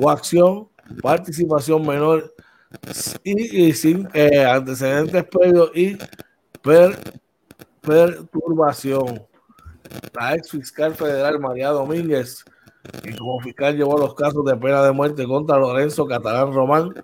[0.00, 0.66] coacción,
[1.00, 2.34] participación menor
[3.24, 5.98] y, sin eh, antecedentes previos y
[7.80, 9.26] perturbación.
[10.14, 12.44] La ex fiscal federal María Domínguez,
[13.02, 16.94] que como fiscal llevó los casos de pena de muerte contra Lorenzo Catalán Román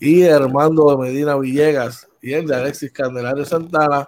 [0.00, 4.06] y Armando de Medina Villegas y el de Alexis Candelario Santana,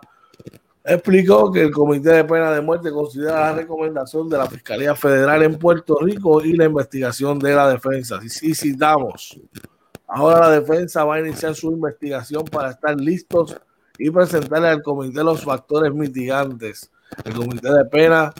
[0.86, 5.42] explicó que el Comité de Pena de Muerte considera la recomendación de la Fiscalía Federal
[5.42, 8.20] en Puerto Rico y la investigación de la defensa.
[8.22, 9.38] Y si citamos,
[10.08, 13.56] Ahora la defensa va a iniciar su investigación para estar listos
[13.98, 16.90] y presentarle al comité los factores mitigantes.
[17.24, 18.32] El comité de pena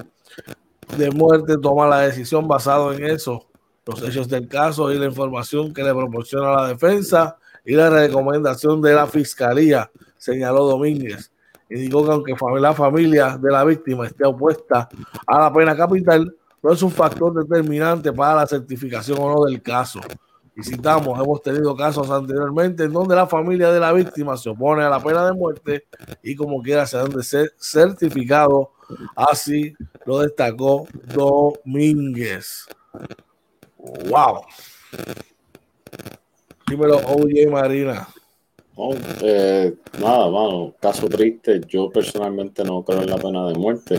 [0.96, 3.48] de muerte toma la decisión basado en eso,
[3.84, 8.80] los hechos del caso y la información que le proporciona la defensa y la recomendación
[8.80, 11.32] de la fiscalía, señaló Domínguez.
[11.68, 14.88] Dijo que aunque la familia de la víctima esté opuesta
[15.26, 19.60] a la pena capital, no es un factor determinante para la certificación o no del
[19.62, 20.00] caso.
[20.54, 24.82] Y citamos, hemos tenido casos anteriormente en donde la familia de la víctima se opone
[24.84, 25.86] a la pena de muerte
[26.22, 28.68] y como quiera se han de ser certificados.
[29.14, 29.74] Así
[30.06, 32.66] lo destacó Domínguez.
[34.08, 34.42] Wow.
[36.68, 38.08] Dímelo, OJ Marina.
[39.22, 41.60] Eh, nada, mano, caso triste.
[41.66, 43.98] Yo personalmente no creo en la pena de muerte,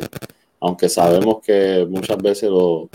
[0.60, 2.90] aunque sabemos que muchas veces lo,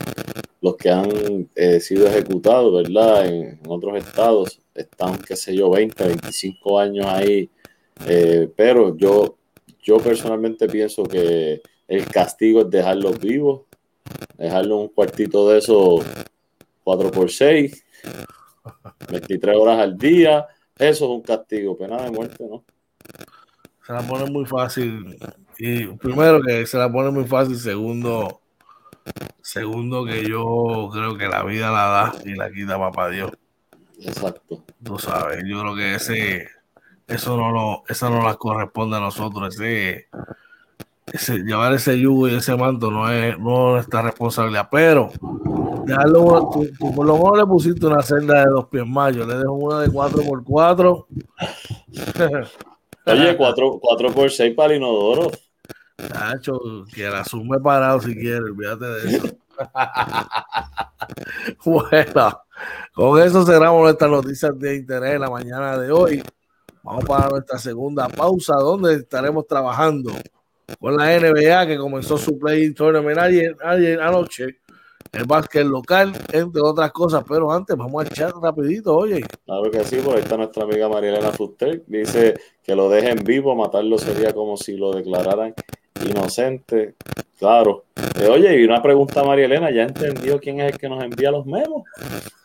[0.61, 3.27] los que han eh, sido ejecutados, ¿verdad?
[3.27, 7.51] En, otros estados están, qué sé yo, 20, 25 años ahí.
[8.07, 9.37] Eh, pero yo,
[9.83, 13.63] yo personalmente pienso que el castigo es dejarlos vivos,
[14.39, 16.05] dejarlo un cuartito de esos
[16.85, 17.85] 4 por 6
[19.11, 20.47] 23 horas al día,
[20.79, 22.65] eso es un castigo, pena de muerte, ¿no?
[23.87, 25.19] Se la pone muy fácil.
[25.59, 28.41] Y primero que se la pone muy fácil, segundo,
[29.43, 33.33] segundo que yo creo que la vida la da y la quita papá Dios.
[34.01, 34.65] Exacto.
[34.83, 36.49] Tú sabes, yo creo que ese,
[37.07, 40.09] eso no lo, eso no las corresponde a nosotros, ese,
[41.13, 45.11] ese, llevar ese yugo y ese manto no es, no es nuestra responsabilidad, pero
[45.85, 49.27] dejarlo, tú, tú por lo menos le pusiste una celda de dos pies más, yo
[49.27, 51.07] le dejo una de 4x4.
[53.05, 55.31] Oye, 4, 4 por 6 para el inodoro.
[56.15, 56.59] Nacho,
[56.95, 59.27] que la sume parado si quiere, olvídate de eso.
[61.65, 62.41] bueno,
[62.95, 66.23] con eso cerramos nuestras noticias de interés en la mañana de hoy.
[66.83, 70.11] Vamos para nuestra segunda pausa, donde estaremos trabajando
[70.79, 74.59] con la NBA que comenzó su play tournament ayer, ayer anoche
[75.13, 77.23] el básquet local, entre otras cosas.
[77.29, 79.23] Pero antes, vamos a echar rapidito, oye.
[79.45, 81.83] Claro que sí, por ahí está nuestra amiga Marielena Fuster.
[81.87, 85.55] Dice que lo dejen vivo, matarlo sería como si lo declararan
[86.09, 86.95] inocente.
[87.39, 87.85] Claro.
[88.19, 91.03] Eh, oye, y una pregunta a María Elena, ¿ya entendió quién es el que nos
[91.03, 91.83] envía los memos?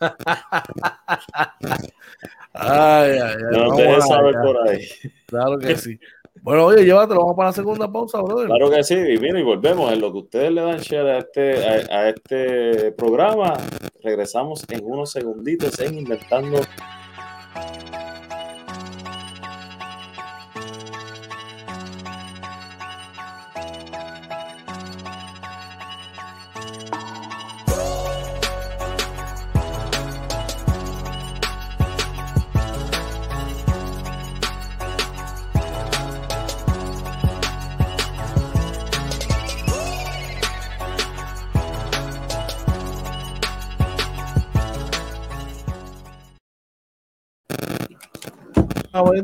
[2.52, 3.36] ay, ay, ay.
[3.50, 4.86] No deje saber por ahí.
[5.26, 5.98] Claro que sí.
[6.42, 8.46] Bueno, oye, llévatelo, vamos para la segunda pausa, brother.
[8.46, 9.92] Claro que sí, y mira, y volvemos.
[9.92, 13.54] En lo que ustedes le dan share a este, a, a este programa,
[14.02, 16.60] regresamos en unos segunditos en Inventando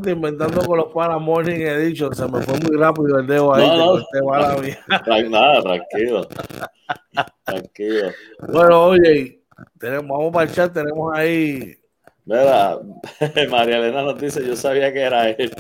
[0.07, 2.15] inventando con los para Morning Edition.
[2.15, 3.67] Se me fue muy rápido el dedo ahí.
[3.67, 5.29] No, no.
[5.31, 6.29] Nada, tranquilo.
[7.45, 8.11] tranquilo.
[8.49, 9.43] Bueno, oye,
[9.79, 11.77] tenemos, vamos para el chat, tenemos ahí.
[12.25, 12.79] Mira,
[13.51, 15.53] María Elena nos dice, yo sabía que era él.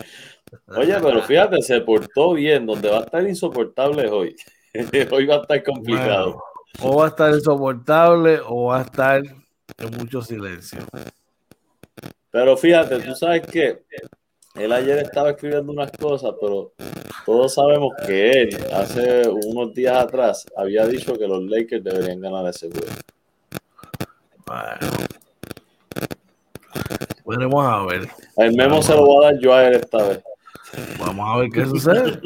[0.68, 4.34] Oye, pero fíjate, se portó bien, donde va a estar insoportable hoy.
[5.12, 6.42] hoy va a estar complicado.
[6.80, 10.80] o va a estar insoportable o va a estar en mucho silencio.
[12.34, 13.84] Pero fíjate, tú sabes que
[14.56, 16.72] él ayer estaba escribiendo unas cosas, pero
[17.24, 22.44] todos sabemos que él hace unos días atrás había dicho que los Lakers deberían ganar
[22.48, 22.92] ese juego.
[24.46, 24.96] Bueno.
[27.24, 28.08] Veremos a ver.
[28.36, 30.20] El memo se lo voy a dar yo a él esta vez.
[30.98, 32.20] Vamos a ver qué sucede.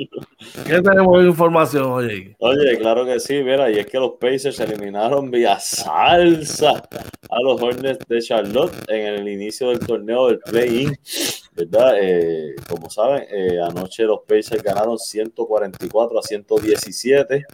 [0.67, 2.37] ¿Qué tenemos de información, oye?
[2.39, 6.83] Oye, claro que sí, mira, y es que los Pacers eliminaron vía salsa
[7.31, 10.97] a los Hornets de Charlotte en el inicio del torneo del play-in,
[11.55, 11.95] ¿verdad?
[12.01, 17.45] Eh, como saben, eh, anoche los Pacers ganaron 144 a 117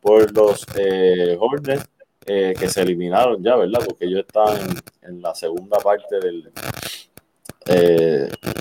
[0.00, 1.88] por los eh, Hornets.
[2.24, 3.80] que se eliminaron ya, ¿verdad?
[3.86, 4.76] Porque ellos estaban en,
[5.08, 6.50] en la segunda parte del,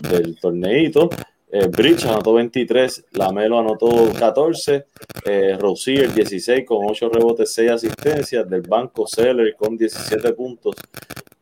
[0.09, 1.09] del torneito.
[1.49, 4.85] Eh, Bridge anotó 23, Lamelo anotó 14,
[5.25, 10.75] eh, Rosier 16 con 8 rebotes, 6 asistencias, del banco Seller con 17 puntos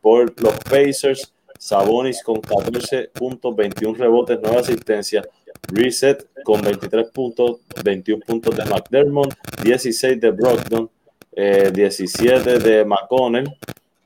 [0.00, 5.26] por los Pacers, Sabonis con 14 puntos, 21 rebotes, 9 asistencias,
[5.72, 9.34] Reset con 23 puntos, 21 puntos de McDermott,
[9.64, 10.88] 16 de Brogdon,
[11.32, 13.48] eh, 17 de McConnell,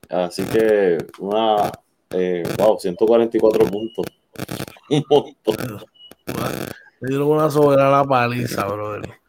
[0.09, 1.71] así que una,
[2.11, 4.07] eh, wow, 144 puntos
[4.91, 5.84] un montón.
[7.01, 9.20] Le dieron una soberana paliza, brother.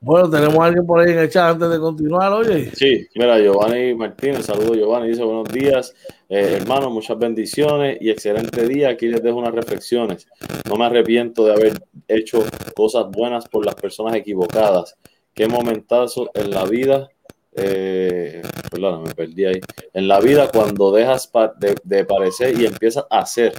[0.00, 2.70] Bueno, tenemos a alguien por ahí en el chat antes de continuar, oye.
[2.74, 5.94] Sí, mira, Giovanni Martínez, saludo Giovanni, dice buenos días,
[6.28, 8.90] eh, hermano, muchas bendiciones y excelente día.
[8.90, 10.28] Aquí les dejo unas reflexiones.
[10.68, 12.44] No me arrepiento de haber hecho
[12.76, 14.96] cosas buenas por las personas equivocadas.
[15.34, 17.08] Qué momentazo en la vida,
[17.56, 19.60] eh, perdón, me perdí ahí.
[19.92, 23.54] En la vida cuando dejas de, de parecer y empiezas a hacer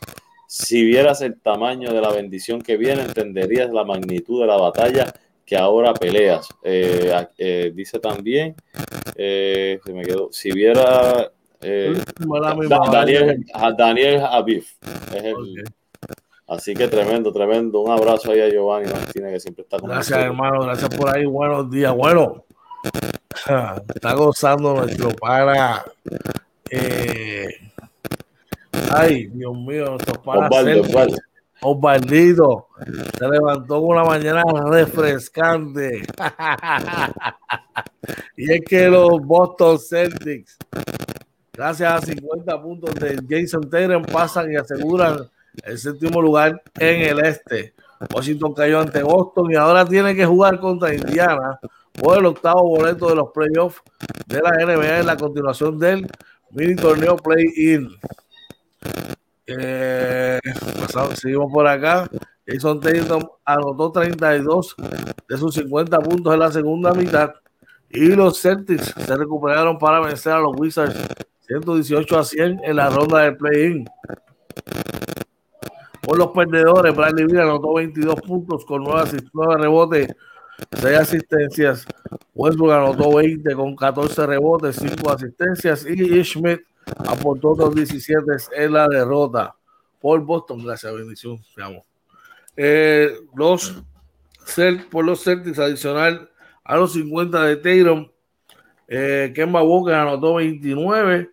[0.48, 5.14] si vieras el tamaño de la bendición que viene, entenderías la magnitud de la batalla
[5.46, 6.50] que ahora peleas.
[6.64, 8.56] Eh, eh, dice también,
[9.16, 11.32] eh, se me quedó, si viera
[12.80, 13.46] Daniel,
[13.78, 14.24] Daniel
[16.48, 17.82] Así que tremendo, tremendo.
[17.82, 20.62] Un abrazo ahí a Giovanni Martínez, que siempre está con Gracias, hermano.
[20.62, 21.26] Gracias por ahí.
[21.26, 21.94] Buenos días.
[21.94, 22.46] Bueno,
[23.94, 25.84] está gozando nuestro para.
[26.70, 27.48] Eh,
[28.92, 30.50] Ay, Dios mío, nuestros panas.
[31.60, 32.68] Osvaldo,
[33.18, 36.04] se levantó una mañana refrescante.
[38.38, 40.58] y es que los Boston Celtics
[41.58, 45.28] gracias a 50 puntos de Jason Taylor, pasan y aseguran
[45.64, 47.74] el séptimo lugar en el este.
[48.14, 51.60] Washington cayó ante Boston y ahora tiene que jugar contra Indiana
[52.00, 53.82] por el octavo boleto de los playoffs
[54.28, 56.08] de la NBA en la continuación del
[56.52, 57.90] mini torneo play-in.
[59.46, 60.40] Eh,
[61.16, 62.10] seguimos por acá.
[62.46, 64.76] Jason Tatum anotó 32
[65.28, 67.34] de sus 50 puntos en la segunda mitad
[67.90, 70.96] y los Celtics se recuperaron para vencer a los Wizards
[71.48, 73.86] 118 a 100 en la ronda del play-in.
[76.02, 80.16] Por los perdedores, Bradley Beal anotó 22 puntos con 9, 9 rebotes,
[80.72, 81.86] 6 asistencias.
[82.34, 86.62] Westbrook anotó 20 con 14 rebotes, 5 asistencias y Schmidt
[86.98, 88.24] aportó otros 17
[88.56, 89.56] en la derrota
[90.00, 90.64] por Boston.
[90.66, 91.40] Gracias, bendición.
[92.56, 93.84] Eh, los
[94.90, 96.30] por los Celtics adicional
[96.64, 98.10] a los 50 de Tatum,
[98.88, 101.30] eh, Kemba Walker anotó 29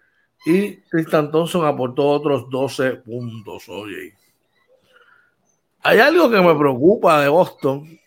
[0.46, 3.68] y Tristan Thompson aportó otros 12 puntos.
[3.68, 4.14] Oye,
[5.82, 7.98] hay algo que me preocupa de Boston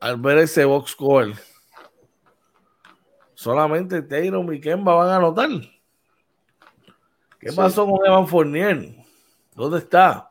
[0.00, 1.34] al ver ese box score.
[3.34, 5.50] Solamente Tatum y Kemba van a anotar.
[7.44, 8.94] ¿Qué pasó con Evan Fournier?
[9.54, 10.30] ¿Dónde está?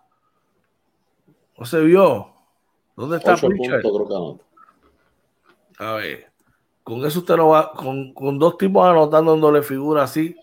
[1.56, 2.28] No se vio.
[2.96, 3.36] ¿Dónde está
[5.78, 6.32] A ver,
[6.84, 10.36] con eso usted no va, con, con dos tipos anotando en doble figura así,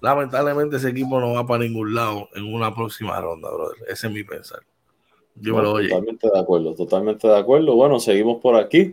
[0.00, 3.76] lamentablemente ese equipo no va para ningún lado en una próxima ronda, brother.
[3.88, 4.60] Ese es mi pensar.
[5.36, 7.76] Yo me lo Totalmente de acuerdo, totalmente de acuerdo.
[7.76, 8.92] Bueno, seguimos por aquí.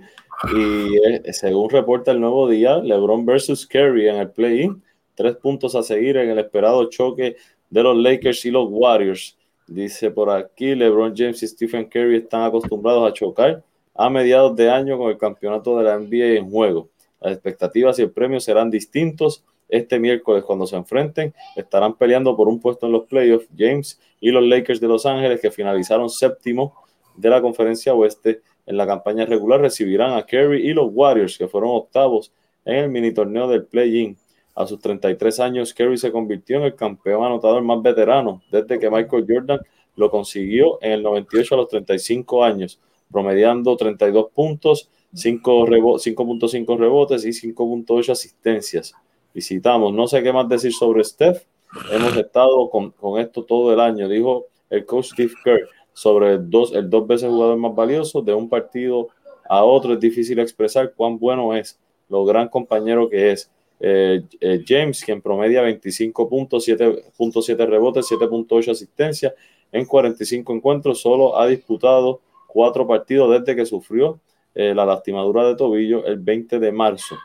[0.53, 4.83] Y eh, según reporta el nuevo día, LeBron versus Curry en el play-in
[5.17, 7.35] tres puntos a seguir en el esperado choque
[7.71, 9.35] de los Lakers y los Warriors.
[9.65, 13.63] Dice por aquí, LeBron James y Stephen Curry están acostumbrados a chocar
[13.95, 16.89] a mediados de año con el campeonato de la NBA en juego.
[17.19, 19.43] Las expectativas y el premio serán distintos.
[19.67, 23.49] Este miércoles, cuando se enfrenten, estarán peleando por un puesto en los playoffs.
[23.57, 26.75] James y los Lakers de Los Ángeles, que finalizaron séptimo
[27.15, 31.47] de la conferencia oeste en la campaña regular, recibirán a Curry y los Warriors, que
[31.47, 32.31] fueron octavos
[32.63, 34.15] en el mini torneo del play-in.
[34.57, 38.89] A sus 33 años, Kerry se convirtió en el campeón anotador más veterano desde que
[38.89, 39.59] Michael Jordan
[39.95, 42.79] lo consiguió en el 98 a los 35 años,
[43.11, 48.95] promediando 32 puntos, 5.5 rebotes y 5.8 asistencias.
[49.31, 51.43] Visitamos, no sé qué más decir sobre Steph.
[51.91, 56.73] Hemos estado con, esto todo el año, dijo el coach Steve Kerr sobre el dos,
[56.73, 59.09] el dos veces jugador más valioso de un partido
[59.47, 59.93] a otro.
[59.93, 61.79] Es difícil expresar cuán bueno es,
[62.09, 63.51] lo gran compañero que es.
[63.79, 69.33] Eh, eh, James, quien promedia 25 puntos, 7.7 rebotes, 7.8 asistencia
[69.71, 74.19] en 45 encuentros, solo ha disputado cuatro partidos desde que sufrió
[74.55, 77.15] eh, la lastimadura de tobillo el 20 de marzo.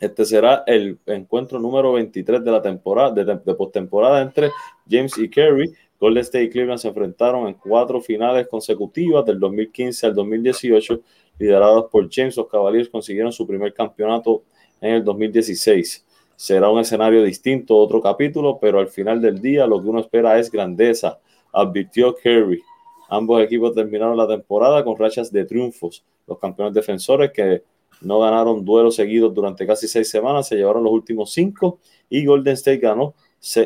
[0.00, 4.50] Este será el encuentro número 23 de la temporada, de, de postemporada entre
[4.88, 5.72] James y Kerry.
[6.00, 11.00] Golden State y Cleveland se enfrentaron en cuatro finales consecutivas del 2015 al 2018,
[11.38, 12.34] liderados por James.
[12.38, 14.44] Los Cavaliers consiguieron su primer campeonato
[14.80, 16.04] en el 2016.
[16.36, 20.38] Será un escenario distinto, otro capítulo, pero al final del día lo que uno espera
[20.38, 21.18] es grandeza,
[21.52, 22.62] advirtió Kerry.
[23.08, 26.04] Ambos equipos terminaron la temporada con rachas de triunfos.
[26.26, 27.62] Los campeones defensores que
[28.00, 31.78] no ganaron duelos seguidos durante casi seis semanas se llevaron los últimos cinco
[32.08, 33.14] y Golden State ganó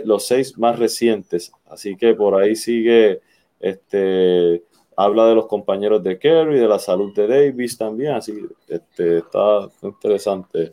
[0.05, 1.53] los seis más recientes.
[1.67, 3.21] Así que por ahí sigue,
[3.61, 4.65] este,
[4.97, 8.35] habla de los compañeros de Kerry, de la salud de Davis también, así
[8.69, 10.73] este, está interesante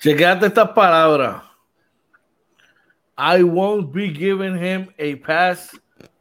[0.00, 1.42] Chequeate estas palabras.
[3.16, 5.76] I won't be giving him a pass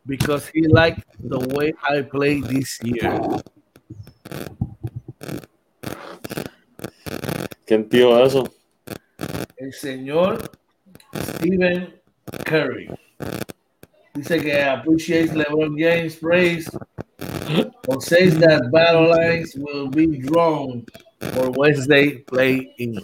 [0.08, 3.14] because he liked the way I played this year.
[7.68, 8.48] ¿Quién tío eso?
[9.58, 10.50] El señor
[11.14, 11.94] Stephen
[12.46, 12.90] Curry.
[14.16, 16.68] Dice que appreciates LeBron James' praise
[17.88, 20.84] or says that battle lines will be drawn
[21.34, 22.98] for Wednesday play in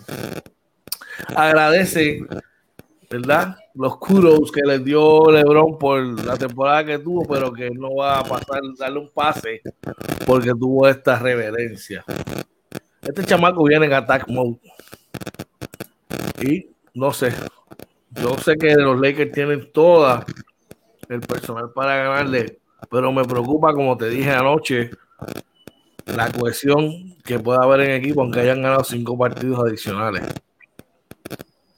[1.35, 2.21] agradece,
[3.09, 3.55] ¿verdad?
[3.75, 8.19] Los kudos que le dio LeBron por la temporada que tuvo, pero que no va
[8.19, 9.61] a pasar, darle un pase
[10.25, 12.03] porque tuvo esta reverencia.
[13.01, 14.59] Este chamaco viene en attack mode.
[16.41, 17.33] Y no sé,
[18.11, 20.25] yo sé que los Lakers tienen toda
[21.09, 22.59] el personal para ganarle,
[22.89, 24.91] pero me preocupa, como te dije anoche,
[26.05, 30.23] la cohesión que pueda haber en equipo, aunque hayan ganado cinco partidos adicionales.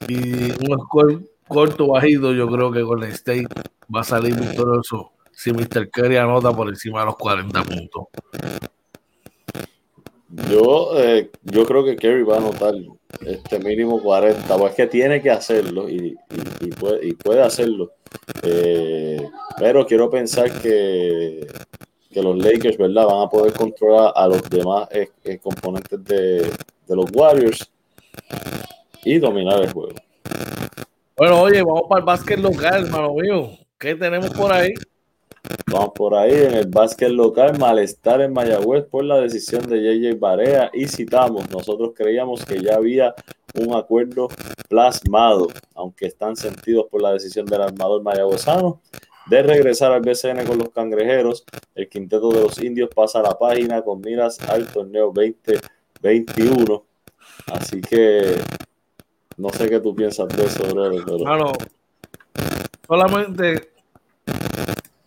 [0.08, 3.46] Y un score corto bajito, yo creo que el State
[3.94, 5.90] va a salir victorioso si Mr.
[5.90, 8.06] Curry anota por encima de los 40 puntos.
[10.50, 12.74] Yo, eh, yo creo que Kerry va a anotar
[13.24, 16.16] este mínimo 40, pues es que tiene que hacerlo y,
[16.78, 17.92] puede, y puede, hacerlo.
[18.42, 19.24] Eh,
[19.58, 21.46] pero quiero pensar que,
[22.10, 23.06] que, los Lakers, ¿verdad?
[23.06, 26.50] Van a poder controlar a los demás eh, componentes de,
[26.86, 27.70] de, los Warriors
[29.06, 29.94] y dominar el juego.
[31.16, 33.50] Bueno, oye, vamos para el básquet local, hermano mío.
[33.78, 34.74] ¿Qué tenemos por ahí?
[35.70, 40.18] Vamos por ahí en el básquet local, malestar en Mayagüez por la decisión de JJ
[40.18, 43.14] Barea y citamos, nosotros creíamos que ya había
[43.54, 44.26] un acuerdo
[44.68, 45.46] plasmado,
[45.76, 48.80] aunque están sentidos por la decisión del armador mayagüezano
[49.30, 51.44] de regresar al BCN con los cangrejeros.
[51.76, 56.84] El quinteto de los indios pasa a la página con miras al torneo 2021.
[57.46, 58.36] Así que
[59.36, 60.64] no sé qué tú piensas de eso,
[61.06, 61.52] Pero...
[62.86, 63.70] solamente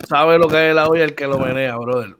[0.07, 2.15] sabe lo que es la olla el que lo menea, brother.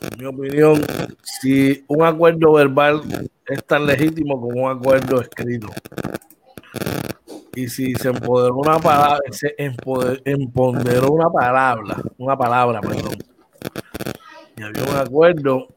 [0.00, 0.84] En mi opinión,
[1.22, 3.02] si un acuerdo verbal
[3.46, 5.68] es tan legítimo como un acuerdo escrito.
[7.54, 13.16] Y si se empoderó una palabra, se empoderó una palabra, una palabra, perdón.
[14.56, 15.68] Y había un acuerdo.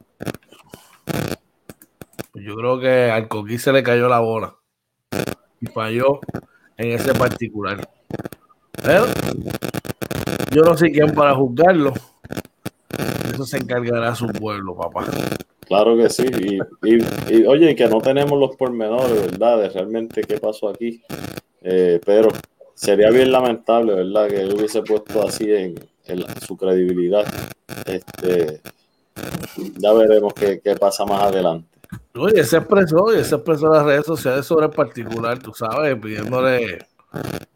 [2.34, 4.56] Yo creo que al Coquí se le cayó la bola.
[5.60, 6.20] Y falló
[6.76, 7.88] en ese particular.
[8.82, 9.06] Pero
[10.50, 11.92] yo no sé quién para juzgarlo.
[13.32, 15.04] Eso se encargará su pueblo, papá.
[15.66, 16.26] Claro que sí.
[16.82, 19.60] Y, oye, que no tenemos los pormenores, ¿verdad?
[19.60, 21.02] De realmente qué pasó aquí.
[21.62, 22.28] Eh, pero
[22.74, 24.28] sería bien lamentable, ¿verdad?
[24.28, 25.74] Que él hubiese puesto así en,
[26.46, 27.26] su credibilidad.
[27.84, 28.60] Este,
[29.76, 31.75] ya veremos qué, pasa más adelante.
[32.14, 36.78] Oye, se expresó, y se expresó las redes sociales sobre el particular, tú sabes, pidiéndole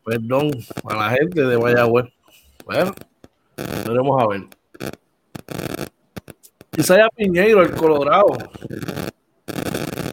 [0.04, 0.50] perdón
[0.84, 2.06] a la gente de Mayagüez.
[2.64, 2.94] Bueno,
[3.86, 4.42] veremos a ver.
[6.76, 8.36] Isaiah Piñeiro, el Colorado,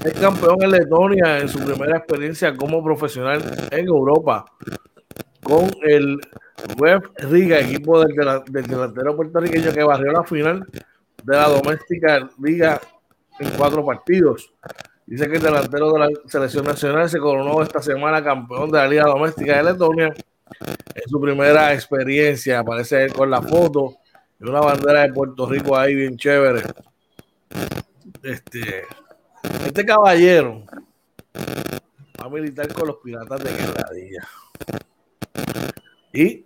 [0.04, 3.42] es campeón en Letonia en su primera experiencia como profesional
[3.72, 4.46] en Europa
[5.44, 6.20] con el
[6.78, 8.16] Web Riga, equipo del,
[8.48, 10.66] del delantero puertorriqueño que barrió la final
[11.24, 12.82] de la doméstica Liga
[13.40, 14.54] en cuatro partidos.
[15.06, 18.88] Dice que el delantero de la selección nacional se coronó esta semana campeón de la
[18.88, 20.14] Liga Doméstica de Letonia.
[20.96, 23.96] En su primera experiencia, aparece con la foto
[24.40, 26.64] de una bandera de Puerto Rico ahí bien chévere.
[28.24, 28.84] Este,
[29.66, 30.64] este caballero
[32.20, 34.28] va a militar con los piratas de Quebradilla.
[36.14, 36.44] Y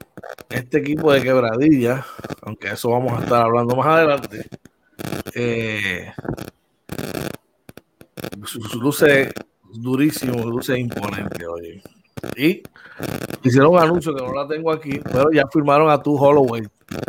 [0.49, 2.05] este equipo de Quebradilla,
[2.43, 4.45] aunque eso vamos a estar hablando más adelante,
[5.33, 6.13] eh,
[8.80, 9.32] luce
[9.74, 11.82] durísimo, luce imponente, oye.
[12.36, 12.62] Y
[13.43, 16.64] hicieron un anuncio que no la tengo aquí, pero ya firmaron a tu Holloway,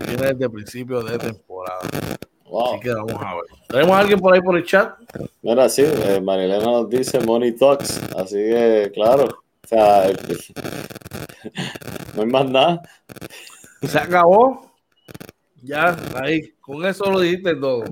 [0.06, 1.80] viene desde principio de temporada.
[1.82, 3.44] Así que vamos a ver.
[3.68, 4.94] ¿Tenemos a alguien por ahí por el chat?
[5.42, 10.10] Mira, sí, eh, Marilena nos dice Money Talks, así que claro, o sea,
[12.14, 12.82] no hay más nada.
[13.82, 14.72] Se acabó.
[15.62, 17.84] Ya, ahí, con eso lo dijiste todo.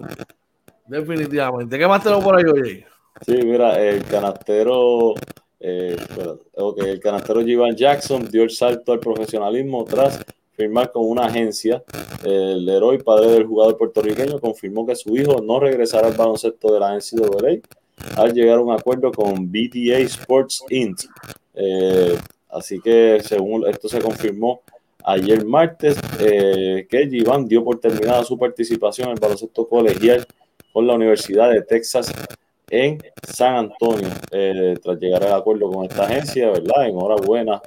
[0.91, 1.79] Definitivamente.
[1.79, 2.87] ¿Qué más tenemos por ahí, oye?
[3.25, 5.15] Sí, mira, el canastero,
[5.61, 5.97] eh,
[6.79, 10.21] el canastero Jivan Jackson dio el salto al profesionalismo tras
[10.53, 11.85] firmar con una agencia.
[12.25, 16.81] El héroe padre del jugador puertorriqueño confirmó que su hijo no regresará al baloncesto de
[16.81, 17.61] la NCAA
[18.17, 21.03] al llegar a un acuerdo con BTA Sports Inc.
[21.55, 22.19] Eh,
[22.49, 24.63] así que según esto se confirmó
[25.05, 30.27] ayer martes eh, que Jivan dio por terminada su participación en el baloncesto colegial
[30.73, 32.13] con la Universidad de Texas
[32.71, 36.87] en San Antonio, eh, tras llegar al acuerdo con esta agencia, ¿verdad?
[36.87, 37.61] Enhorabuena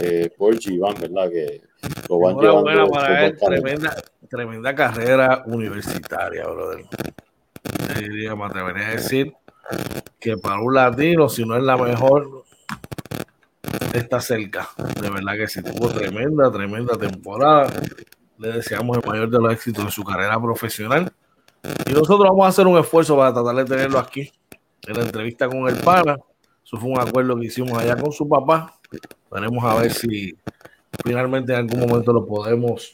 [0.00, 1.28] eh, por Giván, ¿verdad?
[1.30, 1.62] Que
[2.08, 3.96] lo van Enhorabuena para él, tremenda,
[4.28, 6.84] tremenda carrera universitaria, brother.
[7.98, 9.34] Diría, me atrevería a decir
[10.20, 12.44] que para un latino, si no es la mejor,
[13.92, 14.68] está cerca.
[15.00, 17.72] De verdad que sí, tuvo tremenda, tremenda temporada.
[18.38, 21.12] Le deseamos el mayor de los éxitos en su carrera profesional.
[21.86, 24.30] Y nosotros vamos a hacer un esfuerzo para tratar de tenerlo aquí
[24.86, 26.16] en la entrevista con el pana.
[26.64, 28.78] Eso fue un acuerdo que hicimos allá con su papá.
[29.30, 30.36] Veremos a ver si
[31.04, 32.90] finalmente en algún momento lo podemos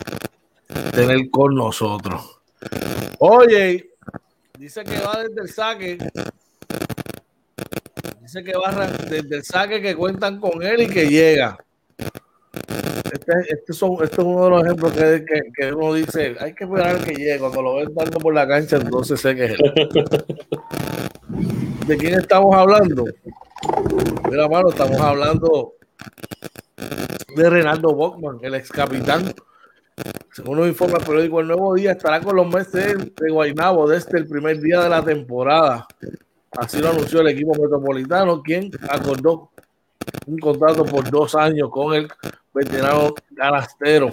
[0.92, 2.40] tener con nosotros.
[3.18, 3.90] Oye,
[4.58, 5.98] dice que va desde el saque.
[8.20, 11.56] Dice que va desde el saque que cuentan con él y que llega.
[12.52, 15.24] Este, este, son, este, es uno de los ejemplos que,
[15.56, 17.38] que, uno dice, hay que esperar que llegue.
[17.38, 19.58] Cuando lo ven dando por la cancha, entonces sé que es él.
[21.86, 23.04] ¿De quién estamos hablando?
[24.30, 25.74] Mira, mano, estamos hablando
[27.36, 29.32] de Renaldo Bockman, el ex capitán.
[30.32, 34.18] Según nos informa el periódico El Nuevo Día, estará con los meses de Guaynabo desde
[34.18, 35.86] el primer día de la temporada.
[36.52, 39.50] Así lo anunció el equipo metropolitano, quien acordó
[40.26, 42.08] un contrato por dos años con el
[42.52, 44.10] veterano canastero.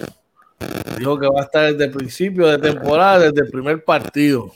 [0.98, 4.52] Dijo que va a estar desde el principio de temporada, desde el primer partido.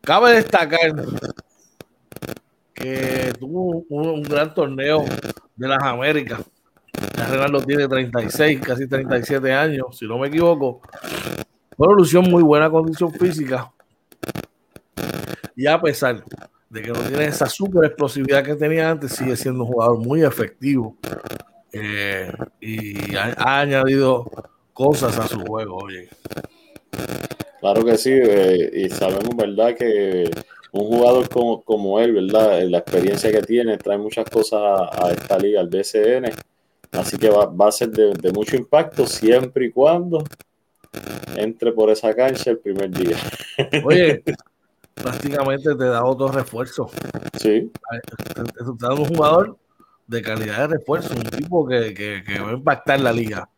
[0.00, 0.94] Cabe destacar
[2.74, 5.04] que tuvo un, gran torneo
[5.56, 6.40] de las Américas.
[7.16, 10.82] Ya lo tiene 36, casi 37 años, si no me equivoco.
[11.76, 13.72] Una lució muy buena condición física.
[15.56, 16.22] Y a pesar
[16.74, 20.24] de que no tiene esa super explosividad que tenía antes, sigue siendo un jugador muy
[20.24, 20.96] efectivo
[21.72, 24.28] eh, y ha, añadido
[24.72, 25.76] cosas a su juego.
[25.76, 26.08] Oye.
[27.60, 29.76] Claro que sí, eh, y sabemos, ¿verdad?
[29.76, 30.28] Que
[30.72, 32.60] un jugador como, como, él, ¿verdad?
[32.64, 36.32] La experiencia que tiene trae muchas cosas a, esta liga, al BCN.
[36.90, 40.24] Así que va, va a ser de, de, mucho impacto siempre y cuando
[41.36, 43.16] entre por esa cancha el primer día.
[43.84, 44.24] Oye,
[44.94, 46.90] prácticamente te da otro refuerzo.
[47.38, 47.70] Sí.
[48.34, 49.56] Te da un jugador
[50.06, 53.48] de calidad de refuerzo, un tipo que, que, que va a impactar la liga.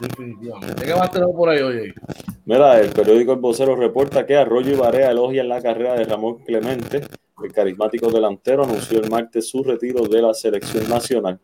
[0.00, 0.84] Definitivamente.
[0.84, 1.94] ¿Qué más tenemos por ahí, oye?
[2.44, 6.38] Mira, el periódico El Vocero reporta que Arroyo y Barea elogian la carrera de Ramón
[6.44, 7.06] Clemente.
[7.42, 11.38] El carismático delantero anunció el martes su retiro de la selección nacional.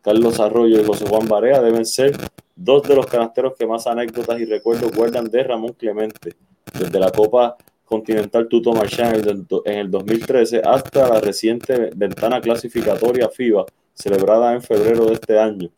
[0.00, 2.16] Carlos Arroyo y José Juan Barea deben ser
[2.54, 6.34] dos de los canasteros que más anécdotas y recuerdos guardan de Ramón Clemente.
[6.78, 13.66] Desde la Copa Continental Tuto Marchand en el 2013 hasta la reciente ventana clasificatoria FIBA
[13.94, 15.70] celebrada en febrero de este año.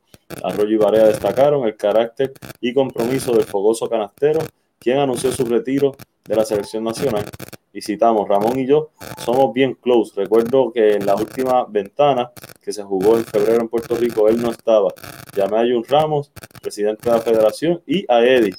[0.43, 4.41] Arroyo y Barea destacaron el carácter y compromiso del fogoso canastero,
[4.79, 7.25] quien anunció su retiro de la selección nacional.
[7.73, 10.13] Y citamos, Ramón y yo somos bien close.
[10.17, 12.33] Recuerdo que en la última ventana
[12.63, 14.93] que se jugó en febrero en Puerto Rico, él no estaba.
[15.37, 16.33] Llamé a Jun Ramos,
[16.63, 18.55] presidente de la federación, y a Eddie,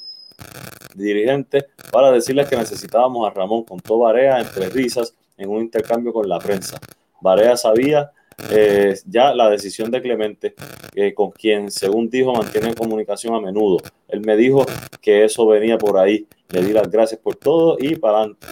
[0.98, 3.64] dirigente para decirles que necesitábamos a Ramón.
[3.64, 6.78] con Contó Barea entre risas en un intercambio con la prensa.
[7.20, 8.12] Barea sabía
[8.50, 10.54] eh, ya la decisión de Clemente,
[10.94, 13.78] eh, con quien, según dijo, mantiene comunicación a menudo.
[14.06, 14.64] Él me dijo
[15.00, 16.26] que eso venía por ahí.
[16.50, 18.46] Le di las gracias por todo y para adelante.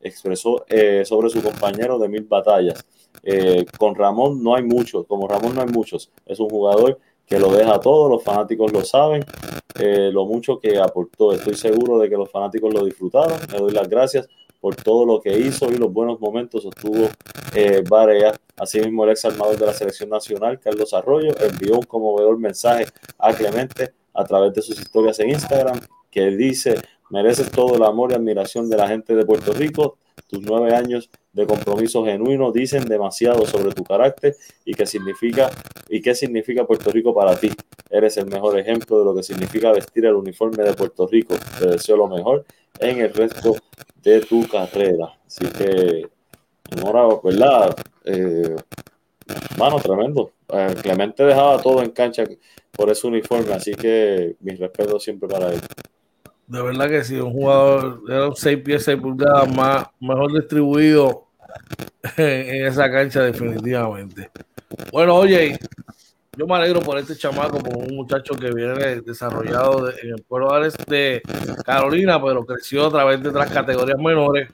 [0.00, 2.84] Expresó eh, sobre su compañero de mil batallas.
[3.78, 6.10] con Ramón no hay muchos, como Ramón no hay muchos.
[6.24, 9.24] Es un jugador que lo deja todo, los fanáticos lo saben,
[9.78, 11.32] eh, lo mucho que aportó.
[11.32, 13.38] Estoy seguro de que los fanáticos lo disfrutaron.
[13.52, 14.28] Le doy las gracias
[14.60, 17.08] por todo lo que hizo y los buenos momentos sostuvo
[17.54, 17.84] eh.
[18.56, 22.86] Asimismo, el ex armador de la selección nacional, Carlos Arroyo, envió un conmovedor mensaje
[23.18, 28.10] a Clemente a través de sus historias en Instagram, que dice, mereces todo el amor
[28.10, 29.98] y admiración de la gente de Puerto Rico.
[30.26, 35.50] Tus nueve años de compromiso genuino dicen demasiado sobre tu carácter y qué significa
[35.88, 37.50] y qué significa Puerto Rico para ti.
[37.90, 41.34] Eres el mejor ejemplo de lo que significa vestir el uniforme de Puerto Rico.
[41.58, 42.44] Te deseo lo mejor
[42.80, 43.54] en el resto
[44.02, 45.16] de tu carrera.
[45.26, 46.06] Así que,
[46.70, 47.76] enhorabuena, ¿verdad?
[48.04, 48.56] Eh,
[49.58, 50.32] mano, tremendo.
[50.52, 52.24] Eh, Clemente dejaba todo en cancha
[52.72, 55.60] por ese uniforme, así que mi respeto siempre para él.
[56.48, 61.26] De verdad que sí, un jugador un 6 pies, 6 pulgadas más, mejor distribuido
[62.16, 64.30] en esa cancha definitivamente.
[64.90, 65.58] Bueno, oye,
[66.38, 70.58] yo me alegro por este chamaco, por un muchacho que viene desarrollado en el pueblo
[70.86, 71.20] de
[71.66, 74.48] Carolina, pero creció a través de otras categorías menores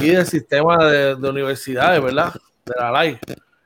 [0.00, 2.34] y del sistema de, universidades, ¿verdad?
[2.64, 3.18] De la LAI.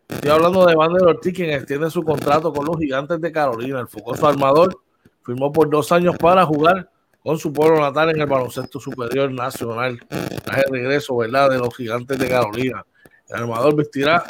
[0.08, 3.80] Estoy hablando de Vander Ortiz, quien extiende su contrato con los gigantes de Carolina.
[3.80, 4.80] El focoso armador
[5.22, 6.88] firmó por dos años para jugar
[7.22, 9.98] con su pueblo natal en el baloncesto superior nacional.
[10.44, 12.84] Tras el regreso, ¿verdad?, de los gigantes de Carolina.
[13.28, 14.24] El armador vestirá,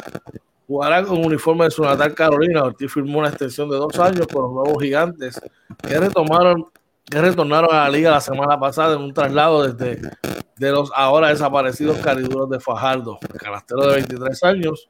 [0.67, 2.65] jugará con uniforme de su natal Carolina.
[2.65, 5.41] Ortiz firmó una extensión de dos años con los nuevos gigantes
[5.83, 6.67] que retomaron
[7.11, 10.11] que retornaron a la liga la semana pasada en un traslado desde
[10.57, 13.19] de los ahora desaparecidos cariduros de Fajardo.
[13.33, 14.89] El canastero de 23 años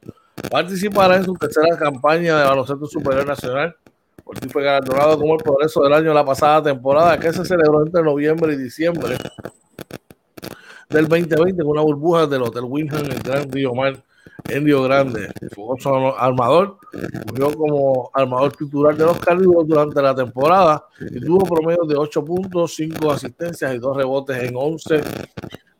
[0.51, 3.75] participará en su tercera campaña de baloncesto superior nacional
[4.29, 8.03] Ortiz fue galardonado como el progreso del año la pasada temporada que se celebró entre
[8.03, 9.17] noviembre y diciembre
[10.87, 14.03] del 2020 con una burbuja del Hotel Winham en el Gran Río Mar
[14.47, 15.31] en Río Grande.
[15.55, 16.77] Fogoso armador,
[17.27, 22.23] jugó como armador titular de los Caribos durante la temporada y tuvo promedio de 8
[22.23, 25.01] puntos, 5 asistencias y 2 rebotes en 11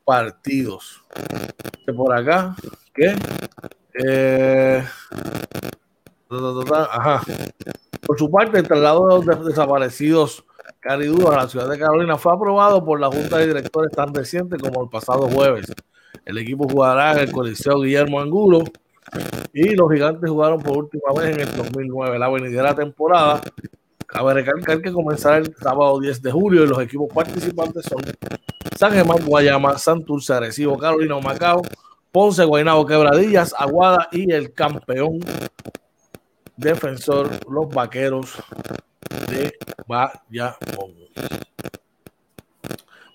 [0.03, 1.03] partidos.
[1.95, 2.55] Por acá,
[2.95, 3.15] ¿qué?
[3.93, 4.83] Eh,
[6.29, 10.45] Por su parte, el traslado de los desaparecidos
[10.79, 14.57] cariduros a la ciudad de Carolina fue aprobado por la Junta de Directores tan reciente
[14.57, 15.73] como el pasado jueves.
[16.25, 18.63] El equipo jugará en el Coliseo Guillermo Angulo
[19.53, 22.19] y los gigantes jugaron por última vez en el 2009.
[22.19, 23.41] La venidera temporada,
[24.05, 28.03] cabe recalcar que comenzará el sábado 10 de julio y los equipos participantes son
[28.77, 31.63] San Germán, Guayama, Santurce, Arecibo, Carolina, Macao,
[32.11, 35.19] Ponce, Guaynabo, Quebradillas, Aguada y el campeón
[36.59, 38.33] defensor, los vaqueros
[39.29, 39.53] de
[39.87, 41.09] Bayamón.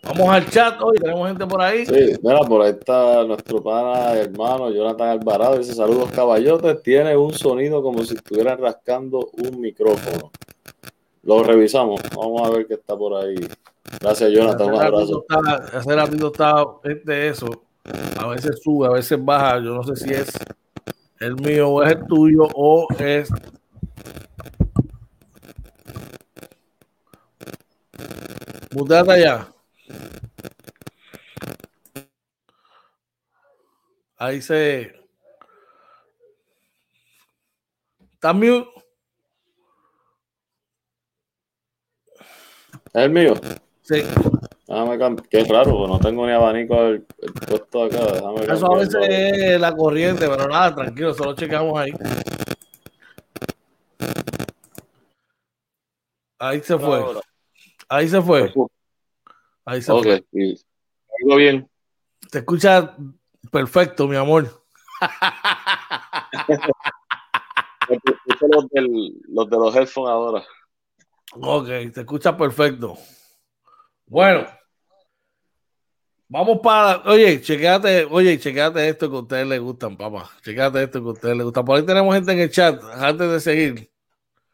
[0.03, 1.86] Vamos al chat hoy, tenemos gente por ahí.
[1.86, 5.59] Sí, mira, por ahí está nuestro pana hermano Jonathan Alvarado.
[5.59, 6.82] Dice: Saludos, caballotes.
[6.82, 10.30] Tiene un sonido como si estuvieran rascando un micrófono.
[11.22, 12.01] Lo revisamos.
[12.14, 13.36] Vamos a ver qué está por ahí.
[14.01, 14.74] Gracias, Jonathan.
[14.74, 15.24] Un abrazo.
[15.72, 17.64] hace ratito está este, eso.
[18.18, 19.57] A veces sube, a veces baja.
[19.59, 20.30] Yo no sé si es
[21.21, 23.31] el mío o es el tuyo o es.
[28.73, 29.49] Muteate allá.
[34.17, 35.05] Ahí se.
[38.12, 38.67] ¿Está mute?
[42.95, 43.35] ¿Es el mío?
[43.83, 44.03] Sí.
[44.75, 47.07] Déjame Qué raro, pues no tengo ni abanico el,
[47.47, 47.99] puesto acá.
[48.53, 51.93] Eso a veces es la corriente, pero nada, tranquilo, solo checamos ahí.
[56.41, 57.05] Ahí se fue.
[57.89, 58.53] Ahí se fue.
[59.64, 60.25] Ahí se fue.
[61.22, 61.70] ¿Algo bien?
[62.33, 62.97] Te escucha
[63.53, 64.64] perfecto, mi amor.
[68.41, 68.66] los,
[69.29, 70.43] los de los headphones ahora.
[71.33, 72.99] Ok, te escucha perfecto.
[74.07, 74.47] Bueno,
[76.29, 77.03] vamos para.
[77.11, 80.31] Oye, chequeate, oye, chequeate esto que a ustedes les gustan, papá.
[80.43, 81.64] Chequeate esto que a ustedes les gustan.
[81.64, 83.91] Por ahí tenemos gente en el chat, antes de seguir.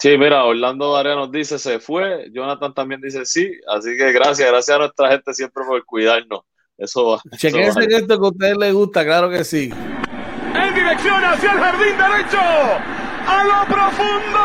[0.00, 4.48] Sí, mira, Orlando Varea nos dice se fue, Jonathan también dice sí, así que gracias,
[4.48, 6.40] gracias a nuestra gente siempre por cuidarnos.
[6.78, 7.20] Eso va.
[7.36, 9.70] Chequense esto que a ustedes les gusta, claro que sí.
[10.54, 12.40] En dirección hacia el jardín derecho,
[13.26, 14.40] a lo profundo.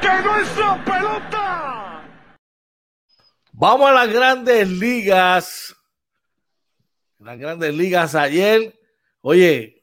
[0.00, 2.04] Que pelota.
[3.52, 5.76] Vamos a las grandes ligas.
[7.18, 8.78] Las grandes ligas ayer.
[9.20, 9.82] Oye,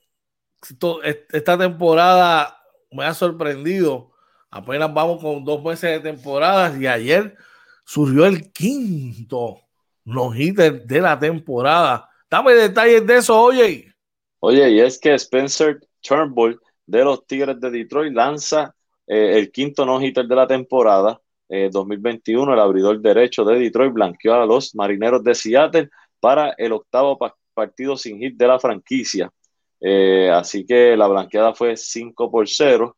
[1.03, 2.57] esta temporada
[2.91, 4.11] me ha sorprendido.
[4.49, 7.35] Apenas vamos con dos meses de temporada y ayer
[7.83, 9.59] surgió el quinto
[10.05, 12.09] no de la temporada.
[12.29, 13.93] Dame detalles de eso, oye.
[14.39, 18.75] Oye, y es que Spencer Turnbull de los Tigres de Detroit lanza
[19.07, 22.51] eh, el quinto no-hitter de la temporada 2021.
[22.51, 25.89] Eh, el abridor derecho de Detroit blanqueó a los marineros de Seattle
[26.19, 27.17] para el octavo
[27.53, 29.31] partido sin hit de la franquicia.
[29.79, 32.95] Eh, así que la blanqueada fue 5 por 0.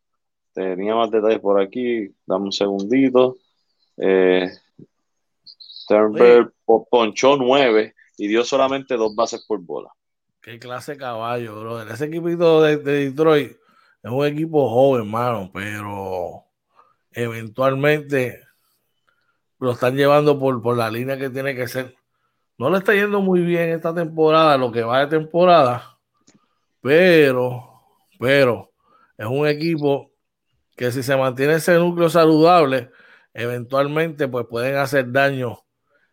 [0.54, 2.08] Tenía más detalles por aquí.
[2.26, 3.36] Dame un segundito.
[5.88, 6.52] Turnberg
[6.90, 9.90] ponchó 9 y dio solamente dos bases por bola.
[10.40, 11.88] Qué clase de caballo, brother.
[11.88, 13.56] Ese equipito de Detroit
[14.08, 16.44] es un equipo joven, hermano, pero
[17.12, 18.40] eventualmente
[19.58, 21.94] lo están llevando por, por la línea que tiene que ser.
[22.56, 25.98] No le está yendo muy bien esta temporada, lo que va de temporada,
[26.80, 27.82] pero,
[28.18, 28.72] pero
[29.18, 30.10] es un equipo
[30.74, 32.90] que si se mantiene ese núcleo saludable,
[33.34, 35.64] eventualmente pues pueden hacer daño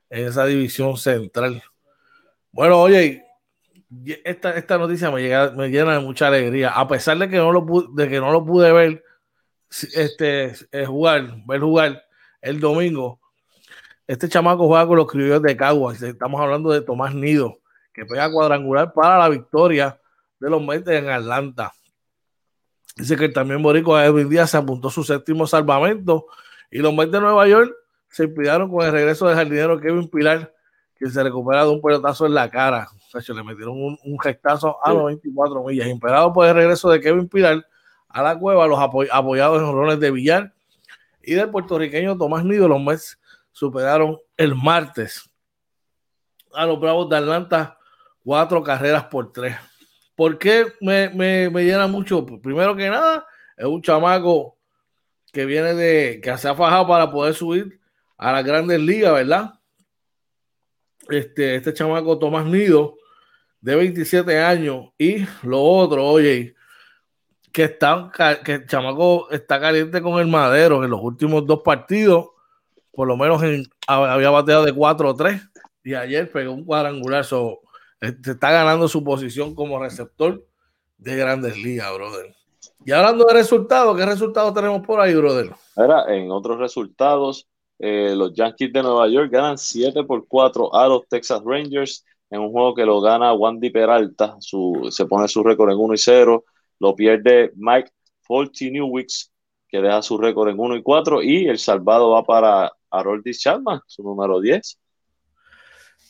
[0.10, 1.64] en esa división central.
[2.52, 3.24] Bueno, oye,
[4.24, 7.52] esta, esta noticia me, llega, me llena de mucha alegría, a pesar de que no
[7.52, 9.04] lo pude, de que no lo pude ver
[9.94, 12.04] este, eh, jugar, ver jugar
[12.42, 13.20] el domingo.
[14.08, 16.02] Este chamaco juega con los criollos de Caguas.
[16.02, 17.60] Estamos hablando de Tomás Nido,
[17.94, 20.00] que pega cuadrangular para la victoria
[20.40, 21.74] de los Mets en Atlanta.
[22.96, 26.28] Dice que también Boricua Edwin Díaz se apuntó su séptimo salvamento
[26.72, 27.74] y los Mets de Nueva York
[28.10, 30.54] se impidieron con el regreso del jardinero Kevin Pilar,
[30.96, 32.88] que se recupera de un pelotazo en la cara
[33.34, 35.88] le metieron un, un gestazo a los 24 millas.
[35.88, 37.66] Imperado por el regreso de Kevin Pilar
[38.09, 40.53] a la cueva, los apoyados en roles de Villar
[41.22, 42.68] y del puertorriqueño Tomás Nido.
[42.68, 43.20] Los Mets
[43.51, 45.30] superaron el martes
[46.53, 47.78] a los Bravos de Atlanta
[48.24, 49.57] cuatro carreras por tres.
[50.16, 52.26] ¿Por qué me, me, me llena mucho?
[52.26, 53.26] Primero que nada,
[53.57, 54.57] es un chamaco
[55.34, 57.82] que viene de, que se ha fajado para poder subir
[58.18, 59.59] a las grandes ligas, ¿verdad?
[61.09, 62.95] Este, este chamaco Tomás Nido
[63.66, 66.53] de 27 años y lo otro, oye,
[67.51, 68.11] que, está,
[68.43, 72.28] que el chamaco está caliente con el madero en los últimos dos partidos,
[72.91, 73.41] por lo menos
[73.88, 75.49] había bateado de 4-3
[75.84, 77.61] y ayer pegó un cuadrangular, so,
[77.99, 80.45] este, está ganando su posición como receptor
[80.99, 82.36] de grandes ligas, brother.
[82.86, 85.49] Y hablando de resultados, ¿qué resultados tenemos por ahí, brother?
[85.76, 87.47] Ahora, en otros resultados,
[87.80, 92.05] eh, los Yankees de Nueva York ganan 7 por 4 a los Texas Rangers
[92.36, 95.94] en un juego que lo gana Wandy Peralta, su, se pone su récord en 1
[95.94, 96.46] y 0,
[96.80, 99.32] lo pierde Mike Forty Newwicks,
[99.68, 103.82] que deja su récord en 1 y 4, y el salvado va para Harold Chapman,
[103.88, 104.78] su número 10.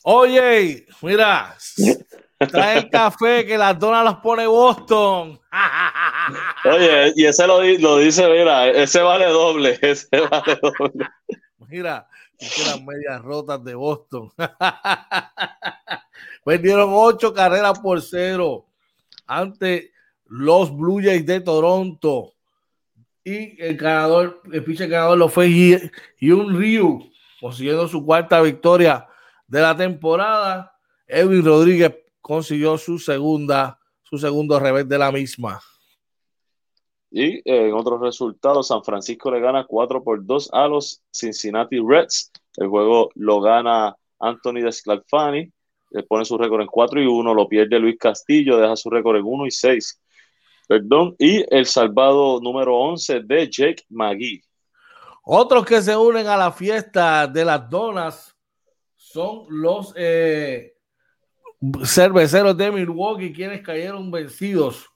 [0.04, 1.56] Oye, mira,
[2.38, 5.40] trae el café que las donas las pone Boston.
[6.66, 11.08] Oye, y ese lo, lo, dice, mira, ese vale doble, ese vale doble.
[11.68, 12.08] Mira,
[12.38, 14.32] que las medias rotas de Boston.
[16.46, 18.68] Perdieron ocho carreras por cero
[19.26, 19.92] ante
[20.26, 22.34] los Blue Jays de Toronto.
[23.24, 27.12] Y el ganador, el pitcher ganador lo fue Hyun Ryu,
[27.42, 29.08] consiguiendo su cuarta victoria
[29.48, 30.78] de la temporada.
[31.08, 35.60] Edwin Rodríguez consiguió su segunda, su segundo revés de la misma.
[37.18, 42.30] Y en otros resultados, San Francisco le gana 4 por 2 a los Cincinnati Reds.
[42.58, 45.50] El juego lo gana Anthony Desclafani,
[45.92, 49.16] le pone su récord en 4 y 1, lo pierde Luis Castillo, deja su récord
[49.16, 50.02] en 1 y 6
[50.68, 54.42] perdón, y el salvado número 11 de Jake McGee.
[55.24, 58.36] Otros que se unen a la fiesta de las donas
[58.96, 60.76] son los eh,
[61.84, 64.88] cerveceros de Milwaukee, quienes cayeron vencidos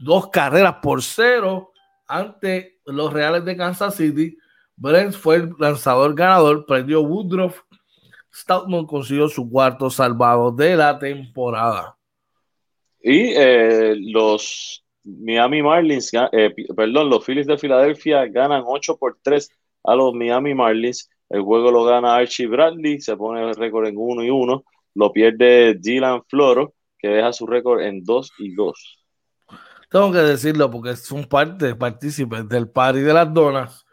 [0.00, 1.72] dos carreras por cero
[2.08, 4.36] ante los Reales de Kansas City.
[4.76, 7.60] Brent fue el lanzador ganador, prendió Woodruff.
[8.32, 11.96] Stoutman consiguió su cuarto salvado de la temporada.
[13.02, 19.50] Y eh, los Miami Marlins, eh, perdón, los Phillies de Filadelfia ganan 8 por 3
[19.84, 21.10] a los Miami Marlins.
[21.28, 24.64] El juego lo gana Archie Bradley, se pone el récord en 1 y 1.
[24.94, 28.99] Lo pierde Dylan Floro, que deja su récord en 2 y 2.
[29.90, 33.84] Tengo que decirlo porque son parte, partícipes del party de las donas.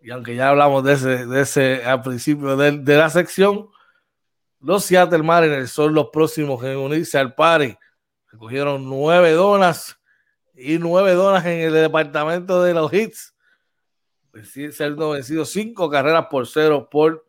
[0.00, 3.68] Y aunque ya hablamos de ese, de ese al principio de, de la sección,
[4.60, 7.76] los Seattle Mariners son los próximos en unirse al party.
[8.30, 9.98] Recogieron nueve donas
[10.54, 13.34] y nueve donas en el departamento de los hits.
[14.44, 17.26] Siendo vencido cinco carreras por cero por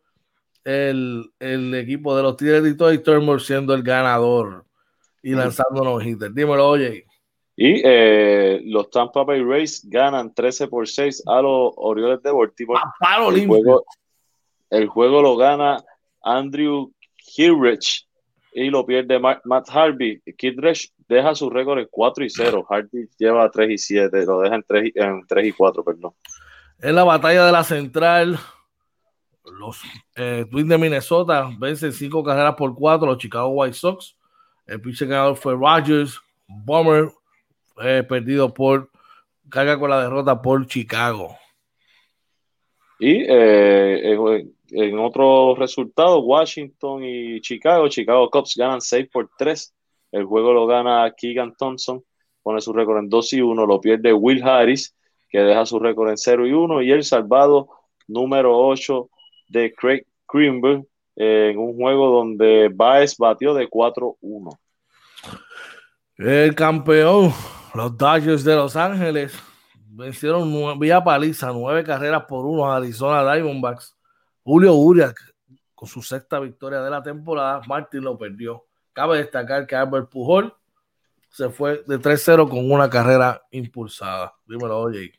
[0.62, 4.64] el, equipo de los Tigres y Turner siendo el ganador
[5.20, 6.32] y lanzando los hits.
[6.32, 7.06] Dímelo, oye.
[7.56, 12.80] Y eh, los Tampa Bay Rays ganan 13 por 6 a los Orioles de Baltimore.
[13.32, 13.84] el, juego,
[14.70, 15.84] el juego lo gana
[16.22, 16.92] Andrew
[17.36, 18.08] Hirrich
[18.54, 20.22] y lo pierde Matt Harvey.
[20.38, 22.64] Kidrich deja su récord en 4 y 0.
[22.68, 26.12] Hardy lleva 3 y 7, lo deja en 3, en 3 y 4, perdón.
[26.78, 28.38] En la batalla de la central,
[29.44, 29.82] los
[30.14, 34.16] eh, Twins de Minnesota vencen 5 carreras por 4 los Chicago White Sox.
[34.66, 36.20] El pitcher ganador fue Rogers.
[36.46, 37.10] Bomber
[37.82, 38.90] eh, perdido por
[39.48, 41.36] carga con la derrota por Chicago.
[42.98, 44.16] Y eh,
[44.70, 49.74] en, otro resultado, Washington y Chicago, Chicago Cubs ganan 6 por 3
[50.14, 52.04] el juego lo gana Keegan Thompson,
[52.40, 54.94] pone su récord en 2 y 1, lo pierde Will Harris,
[55.28, 57.68] que deja su récord en 0 y 1, y el salvado
[58.06, 59.10] número 8
[59.48, 60.84] de Craig Greenberg
[61.16, 64.56] en un juego donde Baez batió de 4-1.
[66.16, 67.32] El campeón,
[67.74, 69.34] los Dodgers de Los Ángeles,
[69.90, 73.96] vencieron vía paliza, nueve carreras por uno a Arizona Diamondbacks.
[74.44, 75.14] Julio Urias,
[75.74, 78.64] con su sexta victoria de la temporada, Martin lo perdió.
[78.92, 80.54] Cabe destacar que Albert Pujol
[81.30, 84.34] se fue de 3-0 con una carrera impulsada.
[84.46, 85.12] Dímelo, oye.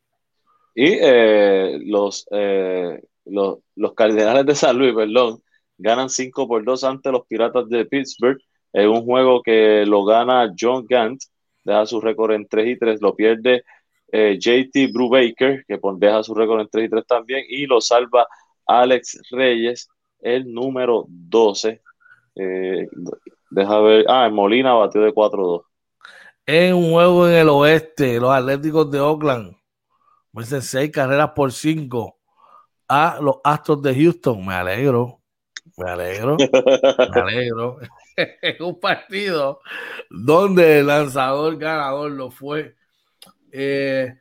[0.74, 5.42] Y eh, los, eh, los, los, Cardenales de San Luis, perdón,
[5.78, 8.38] ganan 5 por 2 ante los Piratas de Pittsburgh
[8.72, 11.22] en un juego que lo gana John Gant,
[11.66, 13.64] deja su récord en 3 y 3, lo pierde
[14.12, 18.26] eh, JT Brubaker, que deja su récord en 3 y 3 también, y lo salva
[18.66, 19.90] Alex Reyes,
[20.22, 21.82] el número 12.
[22.36, 22.88] Eh,
[23.56, 24.06] Deja ver.
[24.08, 25.62] Ah, Molina batió de 4-2.
[26.46, 29.56] En un juego en el oeste, los Atléticos de Oakland
[30.32, 32.18] vencen seis carreras por cinco
[32.88, 34.46] a los Astros de Houston.
[34.46, 35.22] Me alegro.
[35.78, 36.36] Me alegro.
[36.38, 37.80] Me alegro.
[38.16, 39.62] Es un partido
[40.10, 42.76] donde el lanzador ganador lo fue
[43.52, 44.16] eh,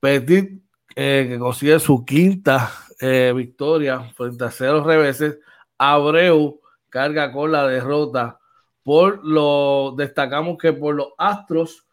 [0.00, 0.62] Petit,
[0.96, 2.70] eh, que consigue su quinta
[3.00, 5.38] eh, victoria frente a cero reveses.
[5.78, 8.38] Abreu carga con la derrota
[8.84, 11.86] por lo destacamos que por los Astros,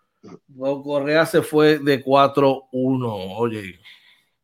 [0.55, 2.67] Correa se fue de 4-1.
[3.37, 3.79] Oye.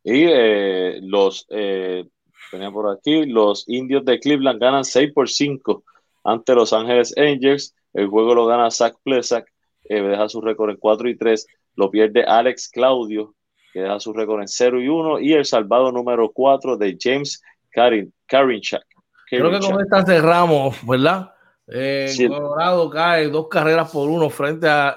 [0.02, 2.08] Y eh, los, eh,
[2.72, 5.84] por aquí, los indios de Cleveland ganan 6 por 5
[6.28, 7.74] ante Los Ángeles Angels.
[7.94, 9.50] El juego lo gana Zach Plesak,
[9.84, 11.46] eh, deja su récord en 4 y 3.
[11.74, 13.34] Lo pierde Alex Claudio,
[13.72, 15.20] que deja su récord en 0 y 1.
[15.20, 18.84] Y el salvado número 4 de James Karin, Karinchak.
[19.28, 21.32] Creo que con esta cerramos, ¿verdad?
[21.66, 24.96] Eh, Colorado cae dos carreras por uno frente a,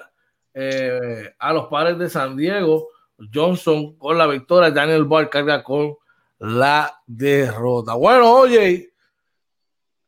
[0.53, 2.89] eh, a los padres de San Diego.
[3.33, 4.71] Johnson con la victoria.
[4.71, 5.95] Daniel Ball carga con
[6.39, 7.93] la derrota.
[7.93, 8.90] Bueno, oye,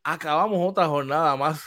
[0.04, 1.64] acabamos otra jornada más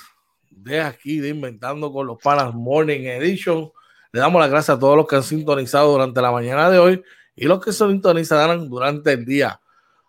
[0.51, 3.71] de aquí, de Inventando con los Panas Morning Edition.
[4.13, 7.03] Le damos las gracias a todos los que han sintonizado durante la mañana de hoy
[7.35, 9.61] y los que sintonizarán durante el día.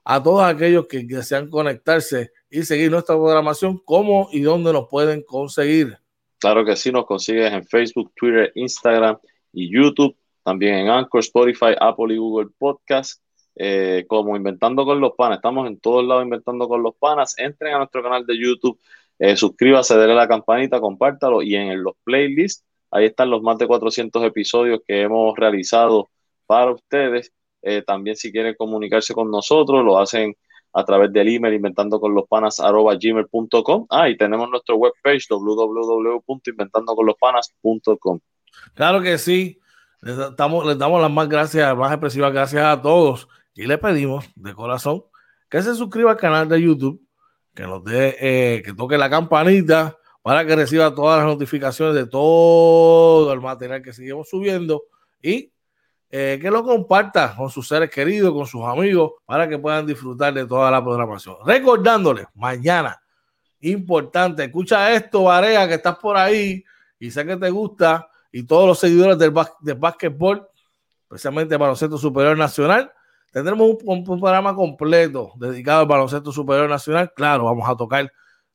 [0.03, 5.21] A todos aquellos que desean conectarse y seguir nuestra programación, cómo y dónde nos pueden
[5.23, 5.97] conseguir.
[6.39, 9.17] Claro que sí, nos consigues en Facebook, Twitter, Instagram
[9.51, 13.21] y YouTube, también en Anchor, Spotify, Apple y Google Podcast.
[13.59, 15.37] Eh, como Inventando con los Panas.
[15.37, 17.33] Estamos en todos lados Inventando con los Panas.
[17.39, 18.79] Entren a nuestro canal de YouTube,
[19.17, 23.65] eh, suscríbase, denle la campanita, compártalo y en los playlists, ahí están los más de
[23.65, 26.07] 400 episodios que hemos realizado
[26.45, 27.33] para ustedes.
[27.63, 30.35] Eh, también si quieren comunicarse con nosotros, lo hacen
[30.73, 33.87] a través del email inventando con los panas gmail.com.
[33.89, 38.19] Ah, y tenemos nuestro webpage www.inventandoconlospanas.com.
[38.75, 39.59] Claro que sí.
[40.01, 43.27] Les, damos, les damos las más gracias, más expresivas gracias a todos
[43.57, 45.03] y le pedimos de corazón
[45.49, 47.01] que se suscriba al canal de YouTube,
[47.55, 53.33] que nos eh, que toque la campanita para que reciba todas las notificaciones de todo
[53.33, 54.83] el material que seguimos subiendo
[55.21, 55.51] y
[56.11, 60.33] eh, que lo comparta con sus seres queridos, con sus amigos, para que puedan disfrutar
[60.33, 61.37] de toda la programación.
[61.45, 63.01] Recordándoles, mañana,
[63.61, 66.63] importante, escucha esto, Varea, que estás por ahí
[66.99, 70.47] y sé que te gusta, y todos los seguidores del, del básquetbol,
[71.03, 72.91] especialmente para el Centro Superior Nacional,
[73.37, 77.13] Tendremos un, programa completo dedicado al baloncesto superior nacional.
[77.15, 78.11] Claro, vamos a tocar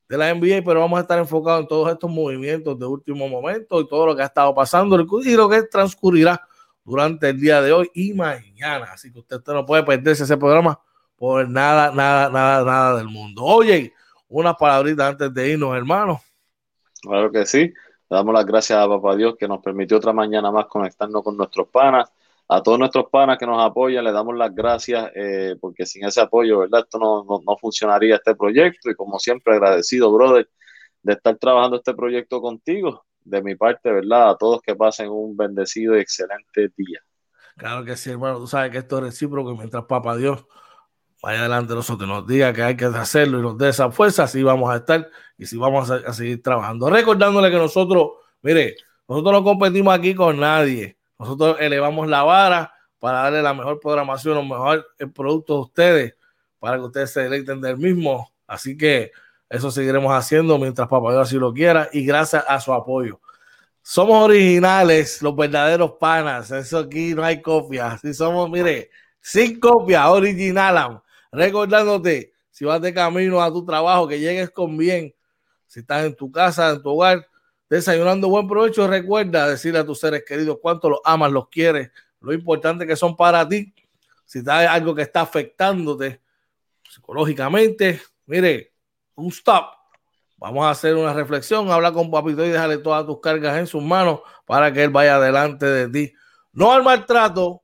[0.09, 3.80] de la NBA, pero vamos a estar enfocados en todos estos movimientos de último momento
[3.80, 6.45] y todo lo que ha estado pasando y lo que transcurrirá
[6.83, 8.87] durante el día de hoy y mañana.
[8.93, 10.80] Así que usted, no puede perderse ese programa
[11.14, 13.45] por nada, nada, nada, nada del mundo.
[13.45, 13.93] Oye,
[14.26, 16.20] unas palabritas antes de irnos, hermano.
[17.01, 17.72] Claro que sí.
[18.11, 21.37] Le damos las gracias a Papá Dios que nos permitió otra mañana más conectarnos con
[21.37, 22.11] nuestros panas
[22.55, 26.20] a todos nuestros panas que nos apoyan, le damos las gracias eh, porque sin ese
[26.20, 26.80] apoyo, ¿verdad?
[26.80, 30.50] Esto no, no, funcionaría este proyecto y como siempre agradecido, brother,
[31.03, 33.05] de estar trabajando este proyecto contigo.
[33.24, 34.30] De mi parte, ¿verdad?
[34.30, 36.98] A todos que pasen un bendecido y excelente día.
[37.57, 38.38] Claro que sí, hermano.
[38.38, 40.44] Tú sabes que esto es recíproco y mientras Papá Dios
[41.22, 44.24] vaya adelante de nosotros, nos diga que hay que hacerlo y nos dé esa fuerza,
[44.24, 46.90] así vamos a estar y si vamos a, a seguir trabajando.
[46.90, 48.09] Recordándole que nosotros,
[48.42, 48.74] mire,
[49.07, 54.37] nosotros no competimos aquí con nadie nosotros elevamos la vara para darle la mejor programación,
[54.39, 56.16] o mejor el producto a ustedes,
[56.59, 58.33] para que ustedes se deleiten del mismo.
[58.45, 59.12] Así que
[59.49, 63.20] eso seguiremos haciendo mientras Papá Dios así lo quiera y gracias a su apoyo.
[63.83, 66.51] Somos originales, los verdaderos panas.
[66.51, 68.01] Eso aquí no hay copias.
[68.01, 71.03] Si somos, mire, sin copias, original.
[71.31, 75.14] Recordándote, si vas de camino a tu trabajo, que llegues con bien.
[75.68, 77.27] Si estás en tu casa, en tu hogar,
[77.77, 78.87] desayunando buen provecho.
[78.87, 83.16] Recuerda decirle a tus seres queridos cuánto los amas, los quieres, lo importante que son
[83.16, 83.75] para ti.
[84.27, 86.20] Si hay algo que está afectándote
[86.89, 88.75] psicológicamente, mire,
[89.14, 89.73] un stop.
[90.37, 93.83] Vamos a hacer una reflexión, habla con papito y déjale todas tus cargas en sus
[93.83, 96.14] manos para que él vaya adelante de ti.
[96.53, 97.62] No al maltrato,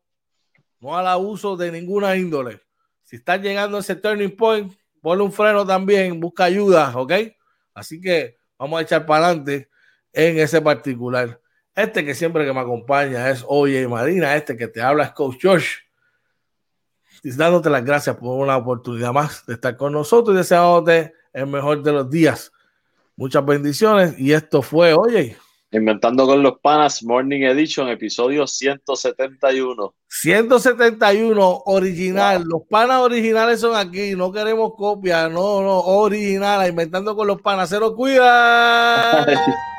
[0.80, 2.62] no al abuso de ninguna índole.
[3.02, 7.12] Si estás llegando a ese turning point, ponle un freno también, busca ayuda, ¿ok?
[7.74, 9.68] Así que vamos a echar para adelante
[10.12, 11.40] en ese particular.
[11.74, 15.38] Este que siempre que me acompaña es Oye Marina, este que te habla es Coach
[15.42, 15.76] Josh.
[17.22, 21.82] Dándote las gracias por una oportunidad más de estar con nosotros y deseándote el mejor
[21.82, 22.52] de los días.
[23.16, 25.36] Muchas bendiciones y esto fue, oye.
[25.70, 29.94] Inventando con los Panas Morning Edition, episodio 171.
[30.08, 32.42] 171 original.
[32.42, 34.16] Los panas originales son aquí.
[34.16, 35.28] No queremos copia.
[35.28, 36.66] No, no, original.
[36.66, 37.68] Inventando con los panas.
[37.68, 39.26] Se lo cuida.